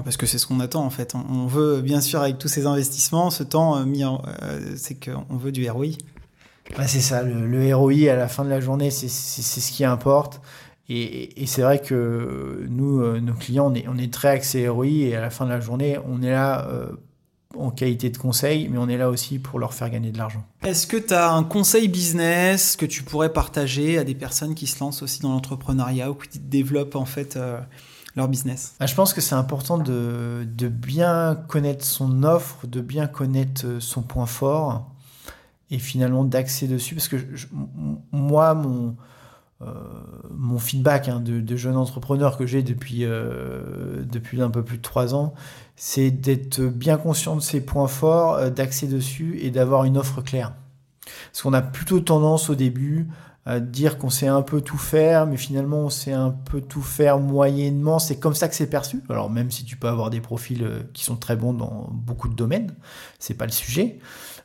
Parce 0.03 0.17
que 0.17 0.25
c'est 0.25 0.37
ce 0.37 0.45
qu'on 0.47 0.59
attend 0.59 0.83
en 0.85 0.89
fait. 0.89 1.15
On 1.15 1.45
veut 1.45 1.81
bien 1.81 2.01
sûr 2.01 2.21
avec 2.21 2.37
tous 2.37 2.47
ces 2.47 2.65
investissements, 2.65 3.29
ce 3.29 3.43
temps 3.43 3.77
euh, 3.77 3.85
mis 3.85 4.03
en, 4.03 4.21
euh, 4.41 4.73
c'est 4.75 4.95
qu'on 4.95 5.35
veut 5.35 5.51
du 5.51 5.69
ROI. 5.69 5.87
c'est 6.87 7.01
ça, 7.01 7.23
le, 7.23 7.75
ROI 7.75 8.09
à 8.09 8.15
la 8.15 8.27
fin 8.27 8.43
de 8.43 8.49
la 8.49 8.59
journée, 8.59 8.91
c'est 8.91 9.07
ce 9.07 9.71
qui 9.71 9.85
importe. 9.85 10.41
Et, 10.89 11.45
c'est 11.45 11.61
vrai 11.61 11.79
que 11.79 12.65
nous, 12.69 12.99
euh, 12.99 13.21
nos 13.21 13.33
clients, 13.33 13.71
on 13.71 13.75
est, 13.75 13.85
on 13.87 13.97
est, 13.97 14.11
très 14.11 14.27
axé 14.29 14.67
ROI 14.67 14.85
et 14.87 15.15
à 15.15 15.21
la 15.21 15.29
fin 15.29 15.45
de 15.45 15.51
la 15.51 15.61
journée, 15.61 15.97
on 16.05 16.21
est 16.21 16.31
là 16.31 16.67
en 17.57 17.69
qualité 17.69 18.09
de 18.09 18.17
conseil, 18.17 18.69
mais 18.69 18.77
on 18.77 18.87
est 18.87 18.97
là 18.97 19.09
aussi 19.09 19.39
pour 19.39 19.59
leur 19.59 19.73
faire 19.73 19.89
gagner 19.89 20.11
de 20.11 20.17
l'argent. 20.17 20.43
Est-ce 20.63 20.87
que 20.87 20.97
tu 20.97 21.13
as 21.13 21.31
un 21.31 21.43
conseil 21.43 21.87
business 21.87 22.75
que 22.75 22.85
tu 22.85 23.03
pourrais 23.03 23.31
partager 23.31 23.97
à 23.97 24.03
des 24.03 24.15
personnes 24.15 24.55
qui 24.55 24.67
se 24.67 24.79
lancent 24.79 25.01
aussi 25.01 25.21
dans 25.21 25.31
l'entrepreneuriat 25.31 26.11
ou 26.11 26.15
qui 26.15 26.39
développent 26.39 26.95
en 26.95 27.05
fait 27.05 27.37
leur 28.15 28.27
business 28.27 28.75
bah, 28.79 28.85
Je 28.85 28.95
pense 28.95 29.13
que 29.13 29.21
c'est 29.21 29.35
important 29.35 29.77
de, 29.77 30.45
bien 30.67 31.35
connaître 31.47 31.85
son 31.85 32.23
offre, 32.23 32.67
de 32.67 32.81
bien 32.81 33.07
connaître 33.07 33.65
euh, 33.65 33.79
son 33.79 34.01
point 34.01 34.25
fort 34.25 34.89
et 35.69 35.79
finalement 35.79 36.23
d'axer 36.23 36.67
dessus. 36.67 36.95
Parce 36.95 37.07
que 37.07 37.17
moi, 38.11 38.53
mon, 38.53 38.95
euh, 39.61 40.57
feedback 40.59 41.07
hein, 41.07 41.19
de, 41.19 41.39
de, 41.39 41.55
jeune 41.55 41.77
entrepreneur 41.77 42.37
que 42.37 42.45
j'ai 42.45 42.63
depuis, 42.63 43.05
euh, 43.05 44.03
depuis 44.03 44.41
un 44.41 44.49
peu 44.49 44.63
plus 44.63 44.77
de 44.77 44.81
trois 44.81 45.15
ans, 45.15 45.33
c'est 45.75 46.11
d'être 46.11 46.61
bien 46.61 46.97
conscient 46.97 47.35
de 47.35 47.41
ses 47.41 47.61
points 47.61 47.87
forts, 47.87 48.51
d'axer 48.51 48.87
dessus 48.87 49.39
et 49.41 49.49
d'avoir 49.49 49.85
une 49.85 49.97
offre 49.97 50.21
claire. 50.21 50.53
Parce 51.31 51.41
qu'on 51.43 51.53
a 51.53 51.61
plutôt 51.61 51.99
tendance 52.01 52.49
au 52.49 52.55
début 52.55 53.07
dire 53.47 53.97
qu'on 53.97 54.11
sait 54.11 54.27
un 54.27 54.43
peu 54.43 54.61
tout 54.61 54.77
faire, 54.77 55.25
mais 55.25 55.35
finalement 55.35 55.79
on 55.79 55.89
sait 55.89 56.13
un 56.13 56.29
peu 56.29 56.61
tout 56.61 56.83
faire 56.83 57.17
moyennement. 57.17 57.97
C'est 57.97 58.19
comme 58.19 58.35
ça 58.35 58.47
que 58.47 58.55
c'est 58.55 58.69
perçu. 58.69 59.01
Alors 59.09 59.31
même 59.31 59.49
si 59.49 59.65
tu 59.65 59.77
peux 59.77 59.87
avoir 59.87 60.11
des 60.11 60.21
profils 60.21 60.63
euh, 60.63 60.81
qui 60.93 61.03
sont 61.03 61.15
très 61.15 61.35
bons 61.35 61.53
dans 61.53 61.89
beaucoup 61.91 62.29
de 62.29 62.35
domaines, 62.35 62.75
c'est 63.17 63.33
pas 63.33 63.45
le 63.45 63.51
sujet. 63.51 63.97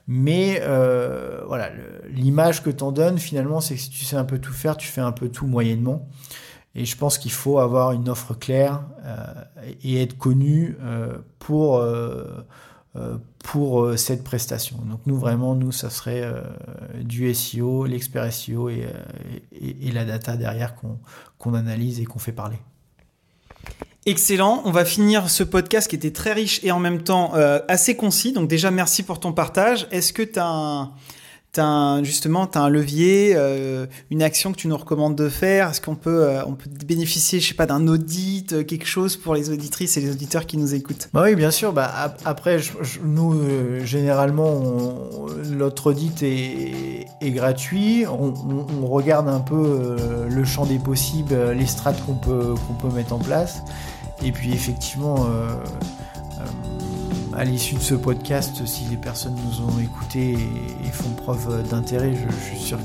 Mais 0.08 0.60
euh, 0.62 1.42
voilà, 1.46 1.70
l'image 2.10 2.62
que 2.62 2.70
t'en 2.70 2.90
donnes 2.90 3.18
finalement, 3.18 3.60
c'est 3.60 3.74
que 3.74 3.80
si 3.80 3.90
tu 3.90 4.04
sais 4.04 4.16
un 4.16 4.24
peu 4.24 4.38
tout 4.38 4.52
faire, 4.52 4.78
tu 4.78 4.88
fais 4.88 5.02
un 5.02 5.12
peu 5.12 5.28
tout 5.28 5.46
moyennement. 5.46 6.08
Et 6.74 6.84
je 6.84 6.96
pense 6.96 7.18
qu'il 7.18 7.32
faut 7.32 7.58
avoir 7.58 7.92
une 7.92 8.08
offre 8.08 8.34
claire 8.34 8.82
euh, 9.04 9.26
et 9.82 10.02
être 10.02 10.16
connu 10.16 10.76
pour 11.38 11.82
pour 13.46 13.96
cette 13.96 14.24
prestation. 14.24 14.76
Donc 14.90 15.00
nous 15.06 15.16
vraiment, 15.16 15.54
nous, 15.54 15.70
ça 15.70 15.88
serait 15.88 16.28
du 17.00 17.32
SEO, 17.32 17.86
l'expert 17.86 18.32
SEO 18.32 18.68
et, 18.68 18.88
et, 19.52 19.92
la 19.92 20.04
data 20.04 20.36
derrière 20.36 20.74
qu'on 21.38 21.54
analyse 21.54 22.00
et 22.00 22.04
qu'on 22.04 22.18
fait 22.18 22.32
parler. 22.32 22.56
Excellent. 24.04 24.62
On 24.64 24.72
va 24.72 24.84
finir 24.84 25.30
ce 25.30 25.44
podcast 25.44 25.88
qui 25.88 25.94
était 25.94 26.10
très 26.10 26.32
riche 26.32 26.58
et 26.64 26.72
en 26.72 26.80
même 26.80 27.04
temps 27.04 27.34
assez 27.68 27.96
concis. 27.96 28.32
Donc 28.32 28.48
déjà, 28.48 28.72
merci 28.72 29.04
pour 29.04 29.20
ton 29.20 29.32
partage. 29.32 29.86
Est-ce 29.92 30.12
que 30.12 30.22
tu 30.22 30.40
as 30.40 30.48
un 30.48 30.92
justement, 32.02 32.46
tu 32.46 32.58
as 32.58 32.62
un 32.62 32.68
levier, 32.68 33.32
euh, 33.34 33.86
une 34.10 34.22
action 34.22 34.52
que 34.52 34.56
tu 34.56 34.68
nous 34.68 34.76
recommandes 34.76 35.16
de 35.16 35.28
faire? 35.28 35.70
Est-ce 35.70 35.80
qu'on 35.80 35.94
peut, 35.94 36.24
euh, 36.24 36.44
on 36.46 36.52
peut 36.52 36.70
bénéficier, 36.86 37.40
je 37.40 37.48
sais 37.48 37.54
pas, 37.54 37.66
d'un 37.66 37.86
audit, 37.88 38.52
euh, 38.52 38.64
quelque 38.64 38.86
chose 38.86 39.16
pour 39.16 39.34
les 39.34 39.50
auditrices 39.50 39.96
et 39.96 40.00
les 40.00 40.10
auditeurs 40.10 40.46
qui 40.46 40.56
nous 40.56 40.74
écoutent? 40.74 41.08
Bah 41.12 41.22
Oui, 41.24 41.34
bien 41.34 41.50
sûr. 41.50 41.72
Bah, 41.72 42.16
après, 42.24 42.58
nous, 43.04 43.40
généralement, 43.84 44.62
notre 45.50 45.90
audit 45.90 46.22
est, 46.22 47.30
gratuit. 47.30 48.04
On, 48.06 48.86
regarde 48.86 49.28
un 49.28 49.40
peu 49.40 49.96
le 50.28 50.44
champ 50.44 50.64
des 50.64 50.78
possibles, 50.78 51.50
les 51.50 51.66
strates 51.66 52.02
qu'on 52.06 52.14
peut, 52.14 52.54
qu'on 52.66 52.74
peut 52.74 52.94
mettre 52.94 53.12
en 53.12 53.18
place. 53.18 53.58
Et 54.24 54.32
puis, 54.32 54.52
effectivement 54.52 55.26
à 57.36 57.44
l'issue 57.44 57.74
de 57.74 57.80
ce 57.80 57.94
podcast, 57.94 58.64
si 58.64 58.84
les 58.84 58.96
personnes 58.96 59.36
nous 59.44 59.64
ont 59.64 59.78
écoutés 59.78 60.38
et, 60.84 60.90
font 60.90 61.10
preuve 61.10 61.68
d'intérêt, 61.68 62.12
je, 62.14 62.46
suis 62.46 62.58
sûr 62.58 62.78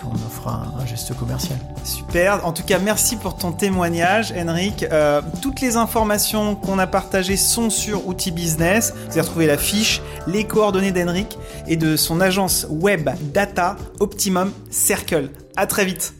qu'on 0.00 0.14
offrira 0.14 0.66
un, 0.80 0.86
geste 0.86 1.14
commercial. 1.14 1.58
Super. 1.84 2.46
En 2.46 2.52
tout 2.52 2.62
cas, 2.62 2.78
merci 2.78 3.16
pour 3.16 3.36
ton 3.36 3.52
témoignage, 3.52 4.32
Henrik. 4.34 4.84
Euh, 4.84 5.20
toutes 5.42 5.60
les 5.60 5.76
informations 5.76 6.54
qu'on 6.54 6.78
a 6.78 6.86
partagées 6.86 7.36
sont 7.36 7.68
sur 7.68 8.06
Outil 8.06 8.30
Business. 8.30 8.94
Vous 8.94 9.12
allez 9.12 9.20
retrouver 9.20 9.46
la 9.46 9.58
fiche, 9.58 10.00
les 10.26 10.44
coordonnées 10.44 10.92
d'Henrik 10.92 11.38
et 11.68 11.76
de 11.76 11.96
son 11.96 12.22
agence 12.22 12.66
web 12.70 13.10
data 13.34 13.76
Optimum 14.00 14.52
Circle. 14.70 15.28
À 15.56 15.66
très 15.66 15.84
vite. 15.84 16.14